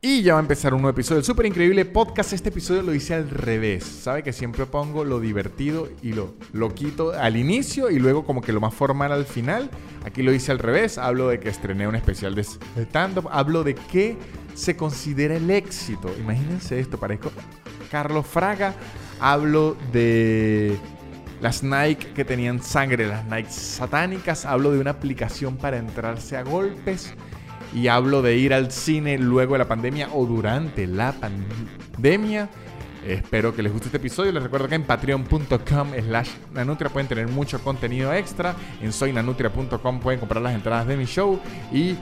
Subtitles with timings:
[0.00, 2.32] Y ya va a empezar un nuevo episodio súper increíble podcast.
[2.32, 3.82] Este episodio lo hice al revés.
[3.82, 8.52] Sabe que siempre pongo lo divertido y lo loquito al inicio y luego como que
[8.52, 9.68] lo más formal al final.
[10.04, 10.98] Aquí lo hice al revés.
[10.98, 13.28] Hablo de que estrené un especial de stand-up.
[13.32, 14.16] Hablo de qué
[14.54, 16.14] se considera el éxito.
[16.16, 17.32] Imagínense esto, parezco
[17.90, 18.76] Carlos Fraga.
[19.18, 20.78] Hablo de
[21.40, 24.44] las Nike que tenían sangre, las Nike satánicas.
[24.44, 27.14] Hablo de una aplicación para entrarse a golpes
[27.74, 32.48] y hablo de ir al cine luego de la pandemia o durante la pandemia.
[33.06, 34.32] Espero que les guste este episodio.
[34.32, 38.54] Les recuerdo que en patreon.com slash nanutria pueden tener mucho contenido extra.
[38.82, 41.40] En soynanutria.com pueden comprar las entradas de mi show.
[41.72, 41.96] Y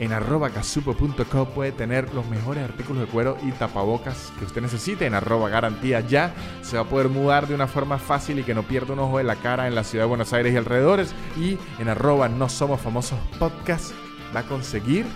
[0.00, 5.06] en arroba casupo.com puede tener los mejores artículos de cuero y tapabocas que usted necesite.
[5.06, 8.54] En arroba garantía ya se va a poder mudar de una forma fácil y que
[8.54, 11.14] no pierda un ojo de la cara en la ciudad de Buenos Aires y alrededores.
[11.38, 13.94] Y en arroba no somos famosos podcast
[14.34, 15.06] va a conseguir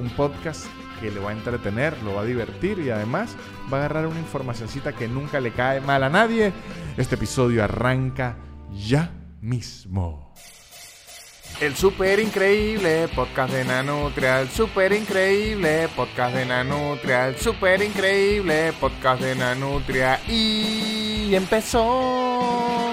[0.00, 0.66] un podcast
[1.00, 3.36] que le va a entretener, lo va a divertir y además
[3.72, 6.52] va a agarrar una informacióncita que nunca le cae mal a nadie.
[6.96, 8.36] Este episodio arranca
[8.72, 9.10] ya
[9.40, 10.34] mismo.
[11.60, 18.74] El super increíble podcast de Nanutria, el super increíble podcast de Nanutria, el super increíble
[18.78, 22.92] podcast de Nanutria y empezó.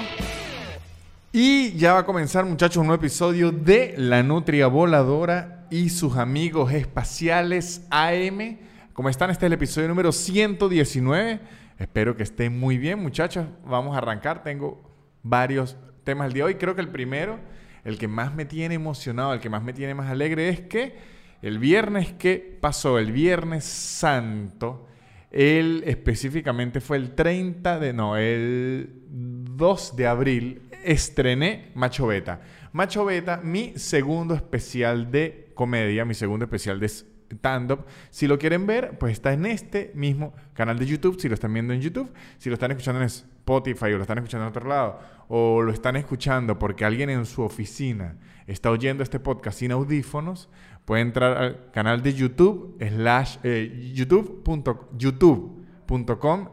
[1.33, 6.17] Y ya va a comenzar muchachos un nuevo episodio de La Nutria Voladora y sus
[6.17, 8.57] amigos espaciales AM.
[8.93, 9.29] ¿Cómo están?
[9.29, 11.39] Este es el episodio número 119.
[11.77, 13.47] Espero que estén muy bien, muchachos.
[13.65, 14.43] Vamos a arrancar.
[14.43, 14.81] Tengo
[15.23, 16.55] varios temas el día de hoy.
[16.55, 17.39] Creo que el primero,
[17.83, 20.95] el que más me tiene emocionado, el que más me tiene más alegre, es que
[21.41, 24.87] el viernes que pasó, el viernes santo,
[25.31, 32.41] él específicamente fue el 30 de, no, el 2 de abril, estrené Macho Beta.
[32.71, 37.85] Macho Beta, mi segundo especial de comedia, mi segundo especial de stand-up.
[38.09, 41.53] Si lo quieren ver, pues está en este mismo canal de YouTube, si lo están
[41.53, 44.67] viendo en YouTube, si lo están escuchando en Spotify o lo están escuchando en otro
[44.67, 48.17] lado, o lo están escuchando porque alguien en su oficina
[48.47, 50.49] está oyendo este podcast sin audífonos,
[50.85, 55.63] puede entrar al canal de YouTube, slash, eh, youtube.com youtube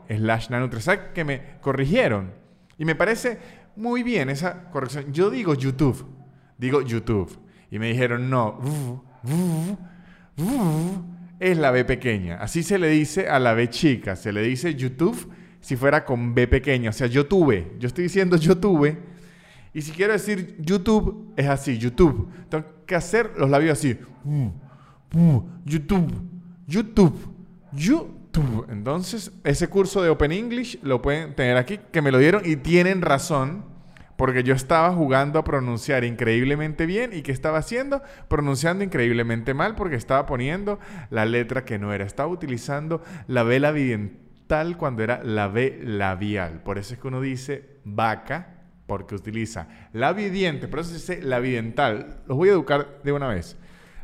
[0.09, 0.49] slash
[1.15, 2.33] que me corrigieron.
[2.79, 3.39] Y me parece
[3.77, 5.13] muy bien esa corrección.
[5.13, 6.07] Yo digo YouTube,
[6.59, 7.39] digo YouTube.
[7.71, 8.59] Y me dijeron, no,
[11.39, 12.37] es la B pequeña.
[12.37, 14.17] Así se le dice a la B chica.
[14.17, 16.91] Se le dice YouTube si fuera con B pequeña.
[16.91, 17.73] O sea, yo tuve.
[17.79, 18.99] Yo estoy diciendo yo tuve.
[19.73, 22.29] Y si quiero decir YouTube, es así, YouTube.
[22.49, 23.97] Tengo que hacer los labios así.
[25.65, 26.23] YouTube,
[26.67, 27.35] YouTube,
[27.73, 28.67] YouTube.
[28.69, 32.57] Entonces, ese curso de Open English lo pueden tener aquí, que me lo dieron y
[32.57, 33.65] tienen razón
[34.21, 38.03] porque yo estaba jugando a pronunciar increíblemente bien y ¿qué estaba haciendo?
[38.29, 42.05] Pronunciando increíblemente mal porque estaba poniendo la letra que no era.
[42.05, 46.63] Estaba utilizando la B labidental cuando era la B labial.
[46.63, 52.21] Por eso es que uno dice vaca porque utiliza labidiente, por eso se dice labidental.
[52.27, 53.57] Los voy a educar de una vez.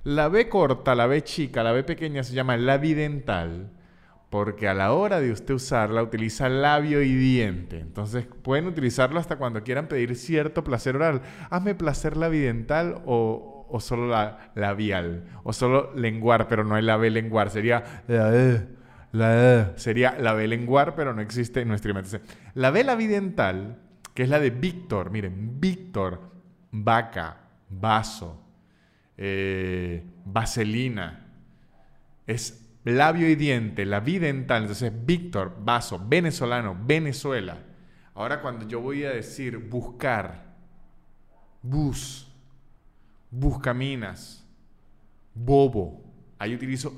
[0.02, 3.70] La B corta, la B chica, la B pequeña se llama labidental
[4.30, 7.78] porque a la hora de usted usarla utiliza labio y diente.
[7.78, 11.22] Entonces pueden utilizarlo hasta cuando quieran pedir cierto placer oral.
[11.50, 16.96] Hazme placer labidental o, o solo la, labial o solo lenguar, pero no hay la
[16.96, 17.50] B lenguar.
[17.50, 18.66] Sería la E,
[19.12, 19.72] la E.
[19.76, 22.20] Sería la lenguar, pero no existe en nuestra mente.
[22.54, 23.78] La B labidental,
[24.12, 26.20] que es la de Víctor, miren, Víctor,
[26.72, 27.38] vaca,
[27.68, 28.42] vaso,
[29.16, 31.26] eh, vaselina,
[32.26, 34.62] es labio y diente, la vida dental.
[34.62, 37.58] Entonces, Víctor, vaso, venezolano, Venezuela.
[38.14, 40.54] Ahora cuando yo voy a decir buscar,
[41.62, 42.32] bus,
[43.30, 44.46] buscaminas,
[45.34, 46.02] bobo,
[46.38, 46.96] ahí utilizo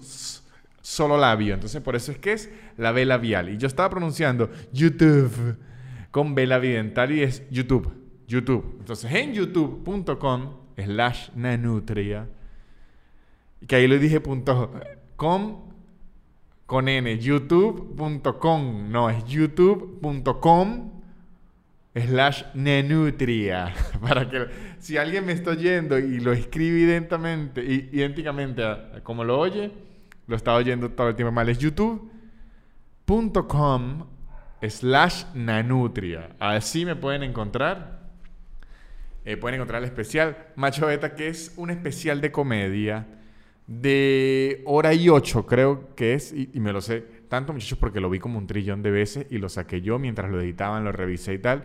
[0.82, 1.54] solo labio.
[1.54, 3.48] Entonces, por eso es que es la B labial.
[3.48, 5.56] Y yo estaba pronunciando YouTube
[6.10, 7.91] con B labidental y es YouTube.
[8.27, 8.77] YouTube.
[8.78, 12.28] Entonces, en youtube.com slash nanutria,
[13.66, 14.71] que ahí lo dije punto
[15.16, 15.68] com
[16.69, 20.91] con N, youtube.com, no, es youtube.com
[21.95, 23.72] slash nenutria.
[24.03, 24.48] Para que
[24.78, 28.63] si alguien me está oyendo y lo escribe idénticamente, idénticamente
[29.03, 29.72] como lo oye,
[30.27, 32.10] lo está oyendo todo el tiempo mal, es youtube.com
[34.60, 36.37] slash nanutria.
[36.39, 38.10] Así me pueden encontrar.
[39.25, 43.07] Eh, pueden encontrar el especial Macho Beta, que es un especial de comedia
[43.68, 48.09] de hora y ocho, creo que es, y, me lo sé tanto, muchachos, porque lo
[48.09, 51.34] vi como un trillón de veces y lo saqué yo mientras lo editaban, lo revisé
[51.34, 51.65] y tal.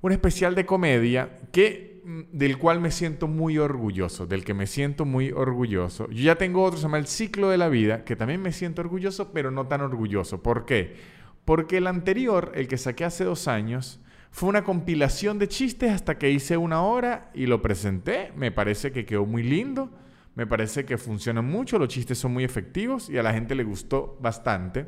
[0.00, 4.66] Un especial de comedia que mm, del cual me siento muy orgulloso, del que me
[4.66, 6.10] siento muy orgulloso.
[6.10, 8.82] Yo ya tengo otro, se llama El Ciclo de la Vida, que también me siento
[8.82, 10.42] orgulloso, pero no tan orgulloso.
[10.42, 10.96] ¿Por qué?
[11.44, 14.00] Porque el anterior, el que saqué hace dos años,
[14.32, 18.32] fue una compilación de chistes hasta que hice una hora y lo presenté.
[18.34, 19.90] Me parece que quedó muy lindo,
[20.34, 23.64] me parece que funciona mucho, los chistes son muy efectivos y a la gente le
[23.64, 24.86] gustó bastante.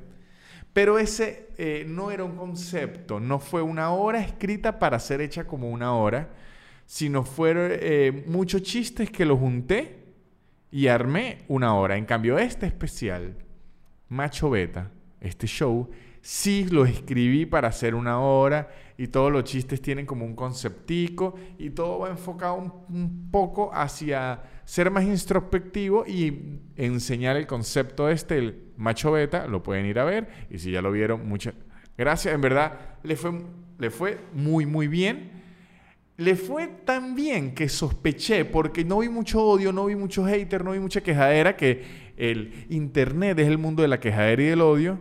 [0.73, 5.47] Pero ese eh, no era un concepto, no fue una hora escrita para ser hecha
[5.47, 6.31] como una hora,
[6.87, 10.05] sino fueron eh, muchos chistes que los junté
[10.71, 11.97] y armé una hora.
[11.97, 13.37] En cambio, este especial,
[14.09, 15.89] Macho Beta, este show,
[16.25, 21.35] sí lo escribí para hacer una hora y todos los chistes tienen como un conceptico
[21.59, 22.55] y todo va enfocado
[22.89, 29.63] un, poco hacia ser más introspectivo y enseñar el concepto este, el macho beta, lo
[29.63, 31.53] pueden ir a ver y si ya lo vieron, muchas
[31.99, 33.43] gracias, en verdad le fue,
[33.79, 35.43] le fue muy muy bien.
[36.17, 40.65] Le fue tan bien que sospeché, porque no vi mucho odio, no vi mucho hater,
[40.65, 41.83] no vi mucha quejadera, que
[42.17, 45.01] el internet es el mundo de la quejadera y del odio.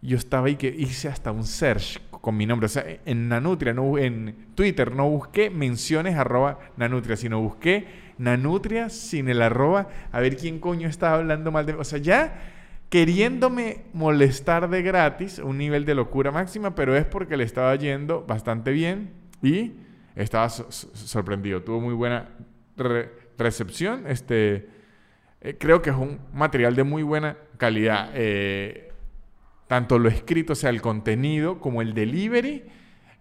[0.00, 2.66] Yo estaba ahí que hice hasta un search con mi nombre.
[2.66, 7.86] O sea, en Nanutria, no, en Twitter, no busqué menciones arroba Nanutria, sino busqué
[8.18, 11.78] Nanutria sin el arroba, a ver quién coño estaba hablando mal de mí.
[11.80, 12.54] O sea, ya
[12.88, 18.24] queriéndome molestar de gratis, un nivel de locura máxima, pero es porque le estaba yendo
[18.24, 19.12] bastante bien
[19.42, 19.72] y
[20.16, 21.62] estaba sorprendido.
[21.62, 22.30] Tuvo muy buena
[23.36, 24.06] recepción.
[24.06, 24.68] Este,
[25.40, 28.10] eh, creo que es un material de muy buena calidad.
[28.14, 28.87] Eh,
[29.68, 32.64] tanto lo escrito, o sea, el contenido, como el delivery,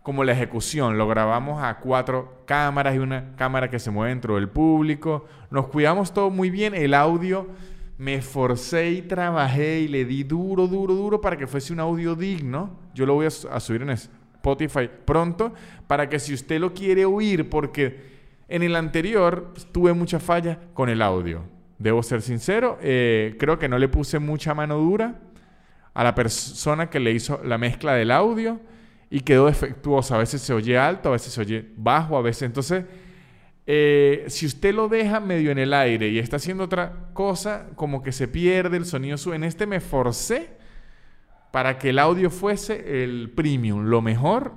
[0.01, 0.97] como la ejecución.
[0.97, 5.25] Lo grabamos a cuatro cámaras y una cámara que se mueve dentro del público.
[5.51, 6.73] Nos cuidamos todo muy bien.
[6.73, 7.47] El audio
[7.97, 12.15] me esforcé y trabajé y le di duro, duro, duro para que fuese un audio
[12.15, 12.79] digno.
[12.93, 15.53] Yo lo voy a, subir en Spotify pronto
[15.87, 18.17] para que si usted lo quiere oír, porque
[18.47, 21.43] en el anterior tuve mucha falla con el audio.
[21.77, 25.26] Debo ser sincero, eh, creo que no le puse mucha mano dura
[25.97, 28.59] a la persona que le hizo la mezcla del audio
[29.09, 30.13] y quedó defectuosa.
[30.13, 32.43] A veces se oye alto, a veces se oye bajo, a veces.
[32.43, 32.85] Entonces,
[33.65, 38.03] eh, si usted lo deja medio en el aire y está haciendo otra cosa, como
[38.03, 39.17] que se pierde el sonido.
[39.33, 40.51] En este me forcé
[41.49, 44.53] para que el audio fuese el premium, lo mejor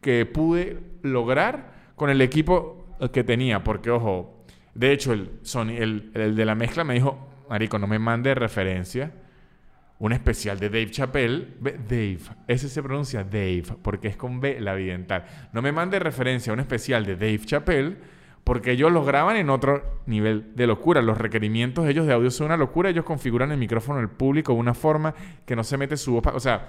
[0.00, 3.62] que pude lograr con el equipo que tenía.
[3.62, 5.30] Porque, ojo, de hecho, el,
[5.68, 7.18] el, el de la mezcla me dijo,
[7.50, 9.12] Marico, no me mande referencia
[10.00, 11.46] un especial de Dave Chappelle.
[11.60, 12.18] Dave,
[12.48, 15.24] ese se pronuncia Dave, porque es con B la evidental.
[15.52, 17.96] No me mande referencia a un especial de Dave Chappelle,
[18.42, 21.02] porque ellos lo graban en otro nivel de locura.
[21.02, 22.88] Los requerimientos de ellos de audio son una locura.
[22.88, 25.14] Ellos configuran el micrófono del público de una forma
[25.44, 26.26] que no se mete su voz.
[26.34, 26.68] O sea,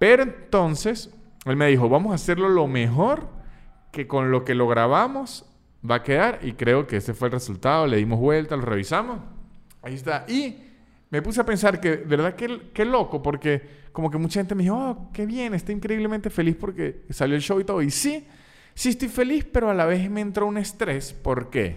[0.00, 1.14] pero entonces
[1.44, 3.28] él me dijo, vamos a hacerlo lo mejor
[3.92, 5.48] que con lo que lo grabamos
[5.88, 6.40] va a quedar.
[6.42, 7.86] Y creo que ese fue el resultado.
[7.86, 9.20] Le dimos vuelta, lo revisamos.
[9.82, 10.24] Ahí está.
[10.26, 10.65] Y
[11.10, 12.34] me puse a pensar que, ¿verdad?
[12.34, 16.30] Qué, qué loco, porque como que mucha gente me dijo, oh, qué bien, estoy increíblemente
[16.30, 17.80] feliz porque salió el show y todo.
[17.80, 18.26] Y sí,
[18.74, 21.12] sí estoy feliz, pero a la vez me entró un estrés.
[21.12, 21.76] ¿Por qué?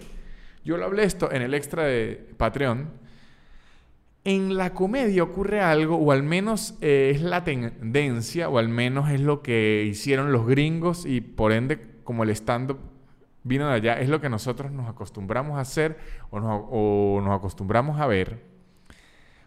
[0.64, 2.90] Yo lo hablé esto en el extra de Patreon.
[4.24, 9.10] En la comedia ocurre algo, o al menos eh, es la tendencia, o al menos
[9.10, 12.78] es lo que hicieron los gringos, y por ende, como el stand-up
[13.44, 15.96] vino de allá, es lo que nosotros nos acostumbramos a hacer
[16.28, 18.49] o o nos acostumbramos a ver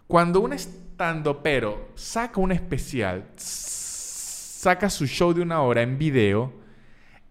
[0.07, 6.53] cuando un estando pero saca un especial, saca su show de una hora en video,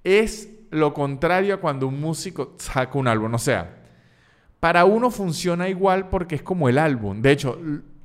[0.04, 3.34] es lo contrario a cuando un músico saca un álbum.
[3.34, 3.76] O sea,
[4.58, 7.20] para uno funciona igual porque es como el álbum.
[7.22, 7.58] De hecho,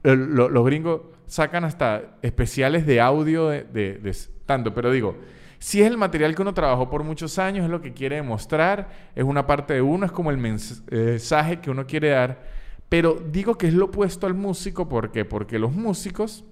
[0.03, 5.17] los gringos sacan hasta especiales de audio de, de, tanto, pero digo,
[5.59, 8.89] si es el material que uno trabajó por muchos años, es lo que quiere demostrar,
[9.15, 12.56] es una parte de uno, es como el mensaje que uno quiere dar.
[12.89, 15.25] Pero digo que es lo opuesto al músico, ¿por qué?
[15.25, 16.45] Porque los músicos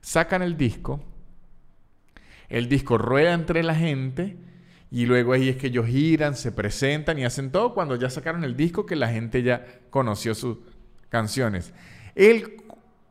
[0.00, 1.00] sacan el disco,
[2.48, 4.36] el disco rueda entre la gente
[4.90, 8.44] y luego ahí es que ellos giran, se presentan y hacen todo cuando ya sacaron
[8.44, 10.58] el disco que la gente ya conoció sus
[11.08, 11.72] canciones.
[12.14, 12.56] El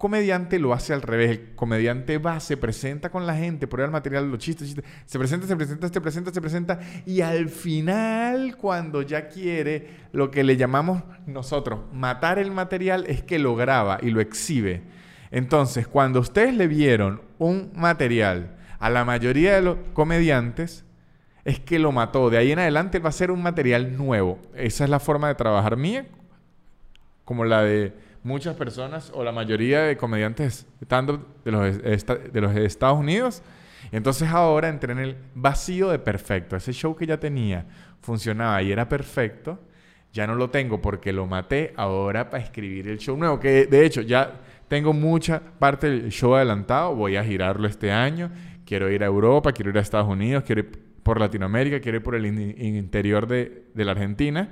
[0.06, 1.32] comediante lo hace al revés.
[1.32, 5.18] El comediante va, se presenta con la gente, prueba el material, los chistes, chistes, se
[5.18, 10.44] presenta, se presenta, se presenta, se presenta, y al final, cuando ya quiere lo que
[10.44, 14.84] le llamamos nosotros matar el material, es que lo graba y lo exhibe.
[15.32, 20.86] Entonces, cuando ustedes le vieron un material a la mayoría de los comediantes,
[21.46, 22.30] es que lo mató.
[22.30, 24.38] De ahí en adelante va a ser un material nuevo.
[24.54, 26.06] Esa es la forma de trabajar mía,
[27.24, 32.55] como la de muchas personas o la mayoría de comediantes tanto de los, de los
[32.55, 33.44] Estados Unidos
[33.91, 36.55] Entonces ahora entré en el vacío de perfecto.
[36.55, 37.67] Ese show que ya tenía
[38.01, 39.60] funcionaba y era perfecto,
[40.12, 43.86] ya no lo tengo porque lo maté ahora para escribir el show nuevo, que de
[43.86, 48.32] hecho ya tengo mucha parte del show adelantado, voy a girarlo este año,
[48.65, 50.72] quiero ir a Europa, quiero ir a Estados Unidos, quiero ir
[51.03, 54.50] por Latinoamérica, quiero ir por el interior de, de la Argentina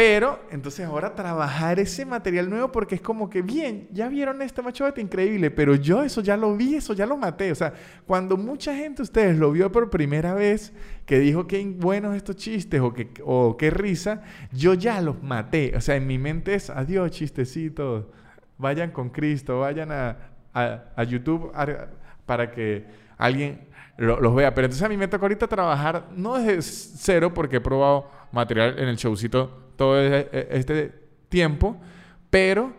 [0.00, 4.62] pero entonces ahora trabajar ese material nuevo porque es como que, bien, ya vieron este
[4.62, 7.52] machete increíble, pero yo eso ya lo vi, eso ya lo maté.
[7.52, 7.74] O sea,
[8.06, 10.72] cuando mucha gente ustedes lo vio por primera vez,
[11.04, 15.76] que dijo qué buenos estos chistes o, que, o qué risa, yo ya los maté.
[15.76, 18.06] O sea, en mi mente es, adiós chistecitos,
[18.56, 20.16] vayan con Cristo, vayan a,
[20.54, 21.52] a, YouTube
[22.24, 22.86] para que
[23.18, 24.54] alguien los vea.
[24.54, 28.78] Pero entonces a mí me toca ahorita trabajar, no desde cero, porque he probado material
[28.78, 30.92] en el showcito todo e, e, este
[31.30, 31.74] tiempo,
[32.28, 32.74] pero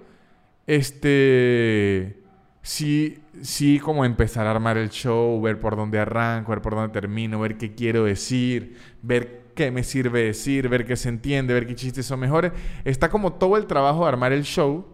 [0.68, 2.22] este
[2.62, 6.94] sí, sí como empezar a armar el show, ver por dónde arranco, ver por dónde
[6.94, 11.66] termino, ver qué quiero decir, ver qué me sirve decir, ver qué se entiende, ver
[11.66, 12.52] qué chistes son mejores.
[12.86, 14.86] Está como todo el trabajo de armar el show.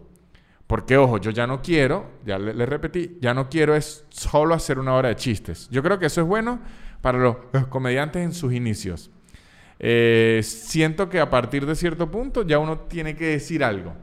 [0.66, 4.78] Porque, ojo, yo ya no quiero, ya le, repetí, ya no quiero es solo hacer
[4.78, 5.68] una hora de chistes.
[5.70, 6.60] Yo creo que eso es bueno
[7.02, 7.36] para los
[7.68, 9.10] comediantes en sus inicios.
[9.80, 13.94] Eh, siento que a partir de cierto punto ya uno tiene que decir algo.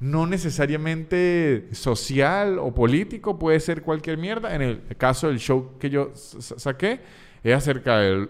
[0.00, 4.54] No necesariamente social o político, puede ser cualquier mierda.
[4.54, 7.00] En el caso del show que yo saqué,
[7.44, 8.28] es acerca de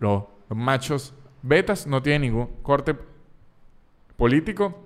[0.00, 2.94] los machos betas, no tiene ningún corte
[4.16, 4.84] político.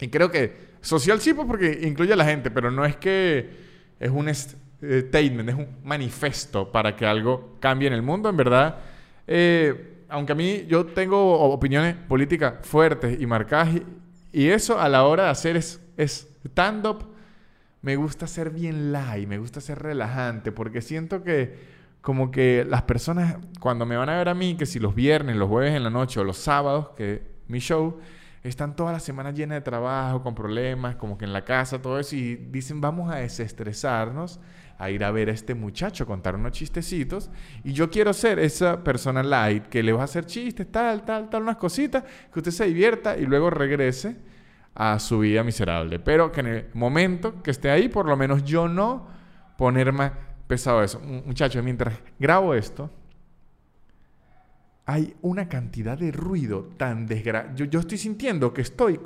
[0.00, 3.50] Y creo que social sí, pues, porque incluye a la gente, pero no es que
[4.00, 8.28] es un statement, es un manifesto para que algo cambie en el mundo.
[8.28, 8.78] En verdad,
[9.26, 13.80] eh, aunque a mí yo tengo opiniones políticas fuertes y marcadas,
[14.30, 17.06] y, eso a la hora de hacer es, stand-up,
[17.80, 22.82] me gusta ser bien light, me gusta ser relajante, porque siento que como que las
[22.82, 25.82] personas cuando me van a ver a mí, que si los viernes, los jueves en
[25.82, 27.98] la noche o los sábados, que mi show,
[28.42, 31.98] están toda la semana llena de trabajo, con problemas, como que en la casa, todo
[31.98, 34.40] eso, y dicen vamos a desestresarnos
[34.82, 37.30] a ir a ver a este muchacho, contar unos chistecitos.
[37.62, 41.30] Y yo quiero ser esa persona light que le va a hacer chistes, tal, tal,
[41.30, 44.16] tal, unas cositas, que usted se divierta y luego regrese
[44.74, 46.00] a su vida miserable.
[46.00, 49.06] Pero que en el momento que esté ahí, por lo menos yo no
[49.56, 50.12] poner más
[50.48, 50.98] pesado eso.
[51.00, 52.90] Muchachos, mientras grabo esto,
[54.84, 57.54] hay una cantidad de ruido tan desgraciado.
[57.54, 58.98] Yo estoy sintiendo que estoy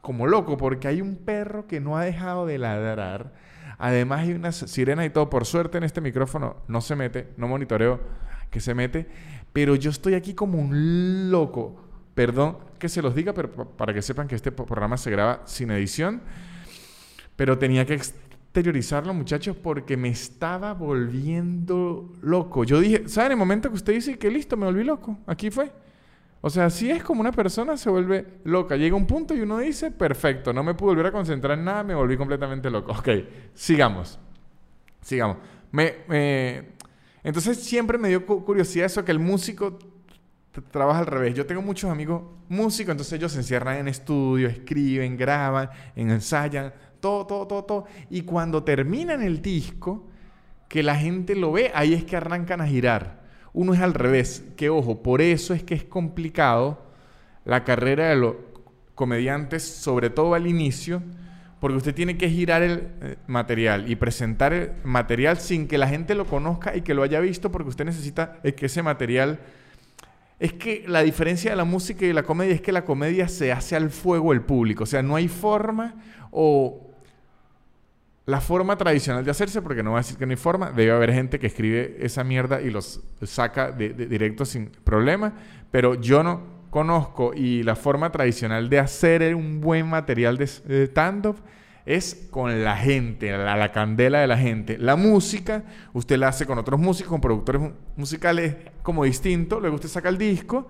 [0.00, 3.32] como loco porque hay un perro que no ha dejado de ladrar
[3.78, 5.30] Además hay unas sirenas y todo.
[5.30, 8.00] Por suerte en este micrófono no se mete, no monitoreo
[8.50, 9.06] que se mete.
[9.52, 11.82] Pero yo estoy aquí como un loco.
[12.14, 15.70] Perdón que se los diga, pero para que sepan que este programa se graba sin
[15.70, 16.20] edición.
[17.36, 22.64] Pero tenía que exteriorizarlo, muchachos, porque me estaba volviendo loco.
[22.64, 25.18] Yo dije, ¿saben el momento que usted dice que listo, me volví loco?
[25.26, 25.72] Aquí fue.
[26.44, 28.76] O sea, si es como una persona se vuelve loca.
[28.76, 31.84] Llega un punto y uno dice, perfecto, no me pude volver a concentrar en nada,
[31.84, 32.92] me volví completamente loco.
[32.92, 33.08] Ok,
[33.54, 34.18] sigamos.
[35.00, 35.36] Sigamos.
[35.70, 36.66] Me,
[37.22, 39.78] Entonces siempre me dio curiosidad eso que el músico
[40.72, 41.34] trabaja al revés.
[41.34, 47.24] Yo tengo muchos amigos músicos, entonces ellos se encierran en estudio, escriben, graban, ensayan, todo,
[47.24, 47.86] todo, todo, todo.
[48.10, 50.08] Y cuando terminan el disco,
[50.68, 53.21] que la gente lo ve, ahí es que arrancan a girar.
[53.52, 56.82] Uno es al revés, que ojo, por eso es que es complicado
[57.44, 58.36] la carrera de los
[58.94, 61.02] comediantes, sobre todo al inicio,
[61.60, 65.86] porque usted tiene que girar el eh, material y presentar el material sin que la
[65.86, 69.40] gente lo conozca y que lo haya visto, porque usted necesita que ese material...
[70.40, 73.52] Es que la diferencia de la música y la comedia es que la comedia se
[73.52, 75.94] hace al fuego el público, o sea, no hay forma
[76.32, 76.91] o
[78.24, 80.92] la forma tradicional de hacerse, porque no voy a decir que no hay forma, debe
[80.92, 85.32] haber gente que escribe esa mierda y los saca de, directo sin problema,
[85.70, 91.36] pero yo no conozco y la forma tradicional de hacer un buen material de stand-up
[91.84, 94.78] es con la gente, la, la, candela de la gente.
[94.78, 97.60] La música, usted la hace con otros músicos, con productores
[97.96, 100.68] musicales como distinto, luego usted saca el disco,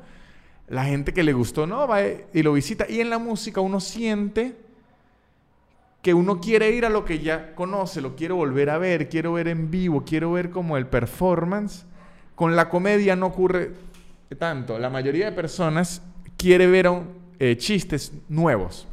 [0.68, 3.78] la gente que le gustó no va y lo visita, y en la música uno
[3.78, 4.56] siente
[6.02, 9.35] que uno quiere ir a lo que ya conoce, lo quiero volver a ver, quiero
[9.35, 11.87] ver en vivo, quiero ver como el performance.
[12.35, 13.71] Con la comedia no ocurre
[14.37, 14.78] tanto.
[14.78, 16.02] La mayoría de personas
[16.37, 16.90] quiere ver
[17.38, 18.88] eh, chistes nuevos.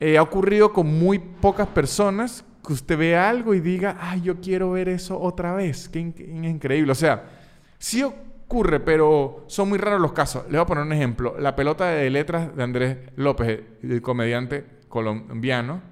[0.00, 4.40] Eh, ha ocurrido con muy pocas personas que usted vea algo y diga, ay, yo
[4.40, 5.88] quiero ver eso otra vez.
[5.88, 6.90] Qué, increíble.
[6.90, 7.30] O sea,
[7.78, 10.42] sí ocurre, pero son muy raros los casos.
[10.46, 11.36] Le voy a poner un ejemplo.
[11.38, 15.91] La pelota de letras de Andrés López, el comediante colombiano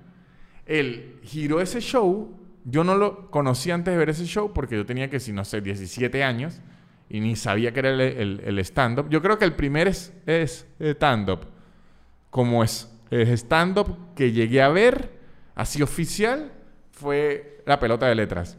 [0.71, 4.85] él giró ese show yo no lo conocí antes de ver ese show porque yo
[4.85, 6.61] tenía que, si no sé, 17 años
[7.09, 9.09] y ni sabía que era el, stand-up.
[9.09, 11.47] Yo creo que el primer es, es stand-up,
[12.31, 15.11] como es, es stand-up que llegué a ver,
[15.55, 16.53] así oficial,
[16.93, 18.59] fue la pelota de letras.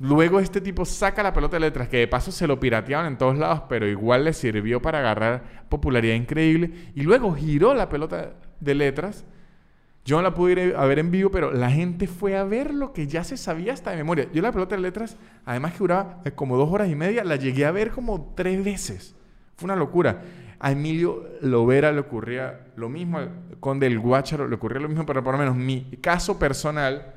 [0.00, 3.18] Luego este tipo saca la pelota de letras, que de paso se lo pirateaban en
[3.18, 6.90] todos lados, pero igual le sirvió para agarrar popularidad increíble.
[6.96, 9.24] Y luego giró la pelota de letras.
[10.04, 12.74] Yo no la pude ir a ver en vivo, pero la gente fue a ver
[12.74, 14.28] lo que ya se sabía hasta de memoria.
[14.32, 17.36] Yo la pelota de letras, además que duraba eh, como dos horas y media, la
[17.36, 19.14] llegué a ver como tres veces.
[19.56, 20.22] Fue una locura.
[20.58, 23.20] A Emilio Lovera le ocurría lo mismo,
[23.60, 27.14] con Del Guácharo le ocurría lo mismo, pero por lo menos mi caso personal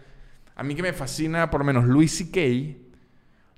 [0.55, 2.79] a mí que me fascina por lo menos Luis C.K.,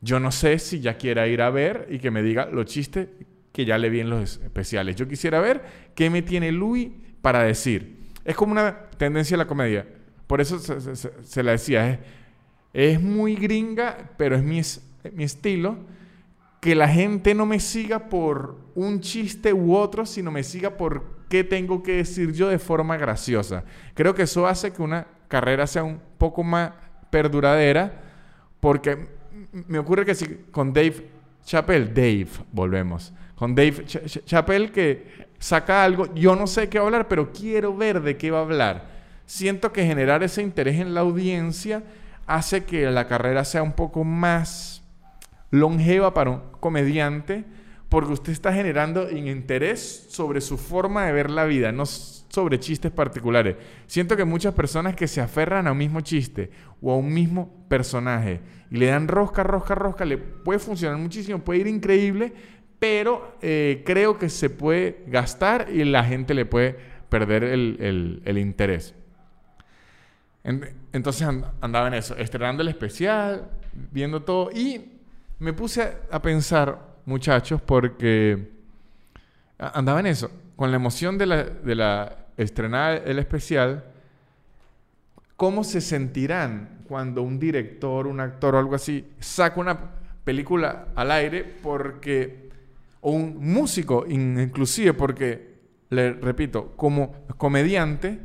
[0.02, 3.08] yo no sé si ya quiera ir a ver y que me diga los chistes
[3.52, 4.96] que ya le vi en los especiales.
[4.96, 5.64] Yo quisiera ver
[5.96, 6.90] qué me tiene Luis
[7.22, 7.97] para decir.
[8.28, 9.88] Es como una tendencia a la comedia.
[10.28, 12.02] Por eso se, la decía.
[12.74, 14.60] Es, muy gringa, pero es mi,
[15.24, 15.78] estilo.
[16.60, 21.06] Que la gente no me siga por un chiste u otro, sino me siga por
[21.30, 23.64] qué tengo que decir yo de forma graciosa.
[23.94, 26.74] Creo que eso hace que una carrera sea un poco más
[27.10, 28.02] perduradera,
[28.60, 29.08] porque
[29.54, 31.08] me ocurre que si con Dave
[31.46, 36.88] Chappelle, Dave, volvemos, con Dave Chappelle que saca algo, yo no sé qué va a
[36.88, 38.98] hablar, pero quiero ver de qué va a hablar.
[39.26, 41.84] Siento que generar ese interés en la audiencia
[42.26, 44.84] hace que la carrera sea un poco más
[45.52, 47.46] longeva para un comediante,
[47.90, 52.92] porque usted está generando interés sobre su forma de ver la vida, no sobre chistes
[52.92, 53.56] particulares.
[53.86, 56.52] Siento que muchas personas que se aferran a un mismo chiste
[56.82, 61.40] o a un mismo personaje y le dan rosca, rosca, rosca, le puede funcionar muchísimo,
[61.40, 62.34] puede ir increíble,
[62.80, 66.78] pero eh, creo que se puede gastar y la gente le puede
[67.10, 68.94] perder el, interés.
[70.44, 71.28] entonces
[71.62, 75.00] andaba en eso, estrenando el especial, viendo todo y
[75.40, 78.52] me puse a pensar, muchachos, porque
[79.58, 83.86] andaba en eso con la emoción de la, de la estrenada el especial,
[85.38, 89.78] ¿cómo se sentirán cuando un director, un actor o algo así saca una
[90.24, 92.47] película al aire porque,
[93.08, 98.20] o un músico inclusive, porque, le repito, como comediante,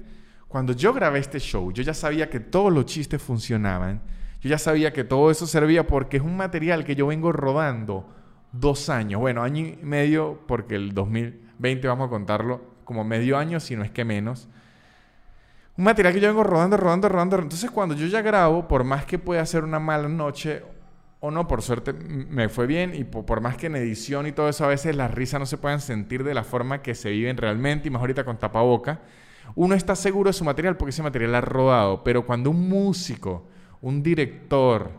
[0.49, 4.03] cuando yo grabé este show, yo ya sabía que todos los chistes funcionaban,
[4.40, 8.12] yo ya sabía que todo eso servía porque es un material que yo vengo rodando
[8.51, 13.38] dos años, bueno, año y medio, porque el 2000 20 vamos a contarlo como medio
[13.38, 14.49] año, si no es que menos.
[15.77, 17.38] Un material que yo vengo rodando, rodando, rodando.
[17.38, 20.64] Entonces cuando yo ya grabo, por más que pueda ser una mala noche
[21.24, 24.48] o no, por suerte me fue bien y por, más que en edición y todo
[24.48, 27.37] eso a veces las risas no se pueden sentir de la forma que se viven
[27.37, 29.00] realmente y más ahorita con tapaboca,
[29.54, 32.02] uno está seguro de su material porque ese material ha rodado.
[32.02, 33.46] Pero cuando un músico,
[33.80, 34.90] un director,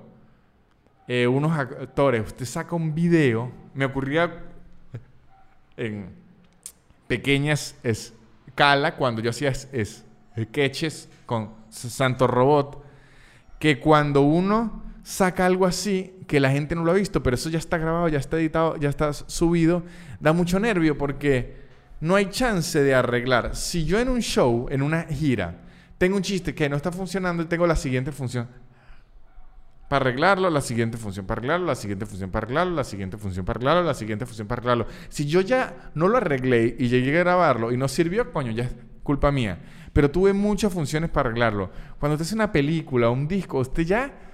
[1.10, 4.46] eh, unos actores, usted saca un video, me ocurría
[5.76, 6.08] en
[7.06, 10.06] pequeñas escala cuando yo hacía es,
[10.40, 12.82] sketches con Santo Robot,
[13.60, 17.50] que cuando uno saca algo así, que la gente no lo ha visto, pero eso
[17.50, 19.84] ya está grabado, ya está editado, ya está subido,
[20.20, 21.58] da mucho nervio porque
[22.00, 23.56] no hay chance de arreglar.
[23.56, 25.62] Si yo en un show, en una gira,
[25.98, 28.48] tengo un chiste que no está funcionando y tengo la siguiente función,
[29.90, 33.46] para arreglarlo, la siguiente función para arreglarlo, la siguiente función para arreglarlo, la siguiente función
[33.46, 34.88] para arreglarlo, la siguiente función para arreglarlo.
[35.10, 38.64] Si yo ya no lo arreglé y llegué a grabarlo y no sirvió, coño, ya
[38.64, 38.72] es
[39.04, 39.60] culpa mía.
[39.92, 41.70] Pero tuve muchas funciones para arreglarlo.
[42.00, 44.33] Cuando usted hace una película, un disco, usted ya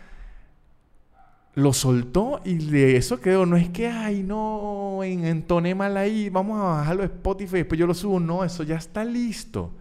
[1.56, 3.46] lo soltó y de eso quedó.
[3.46, 7.88] No es que, ay, no, entoné mal ahí, vamos a bajarlo a Spotify después yo
[7.88, 8.20] lo subo.
[8.20, 9.74] No, eso ya está listo.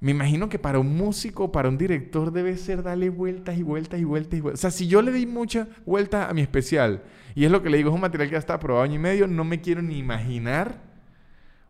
[0.00, 3.98] Me imagino que para un músico, para un director, debe ser darle vueltas y vueltas
[3.98, 4.60] y vueltas y vueltas.
[4.60, 7.02] O sea, si yo le di muchas vueltas a mi especial,
[7.34, 8.98] y es lo que le digo, es un material que ya está aprobado año y
[8.98, 10.82] medio, no me quiero ni imaginar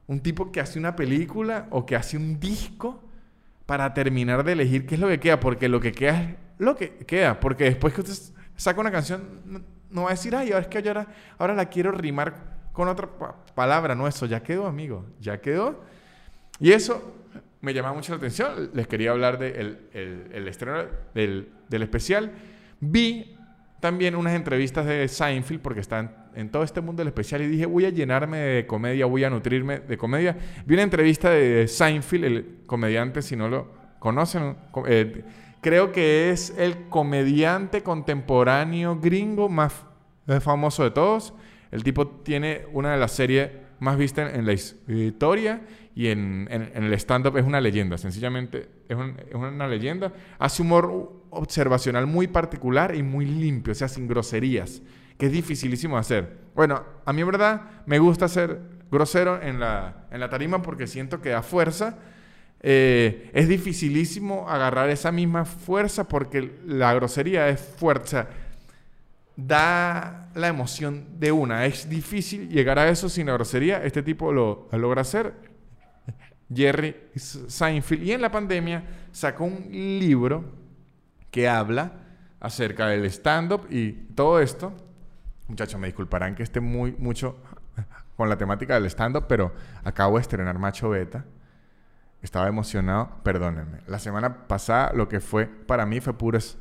[0.06, 3.02] un tipo que hace una película o que hace un disco
[3.66, 6.76] para terminar de elegir qué es lo que queda, porque lo que queda es lo
[6.76, 10.62] que queda, porque después que usted saca una canción, no, va a decir, ay, ahora
[10.62, 11.06] es que ahora,
[11.38, 13.08] ahora la quiero rimar con otra
[13.54, 15.82] palabra, no, eso ya quedó, amigo, ya quedó.
[16.58, 17.14] Y eso
[17.60, 18.70] me llamaba mucho la atención.
[18.74, 22.32] Les quería hablar de el, estreno del, del, especial.
[22.80, 23.36] Vi
[23.80, 27.66] también unas entrevistas de Seinfeld, porque están en todo este mundo del especial, y dije,
[27.66, 30.36] voy a llenarme de comedia, voy a nutrirme de comedia.
[30.66, 35.24] Vi una entrevista de Seinfeld, el comediante, si no lo conocen, eh,
[35.64, 39.72] creo que es el comediante contemporáneo gringo más
[40.42, 41.32] famoso de todos.
[41.70, 43.50] El tipo tiene una de las series
[43.80, 45.62] más vista en, la historia
[45.94, 47.96] y en, el stand-up es una leyenda.
[47.96, 48.98] Sencillamente es,
[49.30, 50.12] es, una leyenda.
[50.38, 54.82] Hace humor observacional muy particular y muy limpio, o sea, sin groserías,
[55.16, 56.40] que es dificilísimo hacer.
[56.54, 60.86] Bueno, a mí en verdad me gusta ser grosero en la, en la tarima porque
[60.86, 61.96] siento que da fuerza.
[62.66, 68.28] Eh, es dificilísimo agarrar esa misma fuerza porque la grosería es fuerza.
[69.36, 71.66] Da la emoción de una.
[71.66, 73.84] Es difícil llegar a eso sin la grosería.
[73.84, 75.34] Este tipo lo, logra hacer.
[76.54, 78.02] Jerry Seinfeld.
[78.02, 80.46] Y en la pandemia sacó un libro
[81.30, 81.92] que habla
[82.40, 84.72] acerca del stand-up y todo esto.
[85.48, 87.36] Muchachos, me disculparán que esté muy mucho
[88.16, 91.26] con la temática del stand-up, pero acabo de estrenar Macho Beta.
[92.24, 93.80] Estaba emocionado, perdónenme.
[93.86, 96.56] La semana pasada lo que fue para mí fue puro es,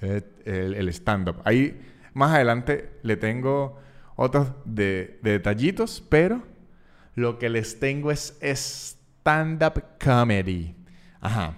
[0.00, 1.36] el, stand-up.
[1.44, 1.80] Ahí
[2.14, 3.78] más adelante le tengo
[4.16, 6.42] otros de, detallitos, pero
[7.14, 10.74] lo que les tengo es stand-up comedy.
[11.20, 11.54] Ajá.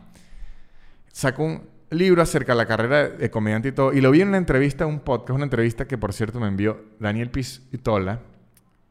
[1.11, 4.29] Sacó un libro acerca de la carrera de comediante y todo, y lo vi en
[4.29, 8.21] una entrevista, un podcast, una entrevista que por cierto me envió Daniel Pistola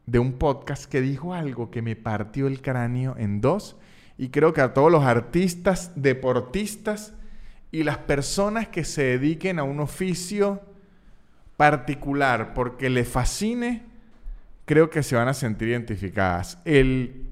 [0.06, 3.76] de un podcast que dijo algo que me partió el cráneo en dos
[4.20, 7.14] y creo que a todos los artistas, deportistas
[7.72, 10.60] y las personas que se dediquen a un oficio
[11.56, 13.82] particular porque le fascine,
[14.66, 16.60] creo que se van a sentir identificadas.
[16.66, 17.30] El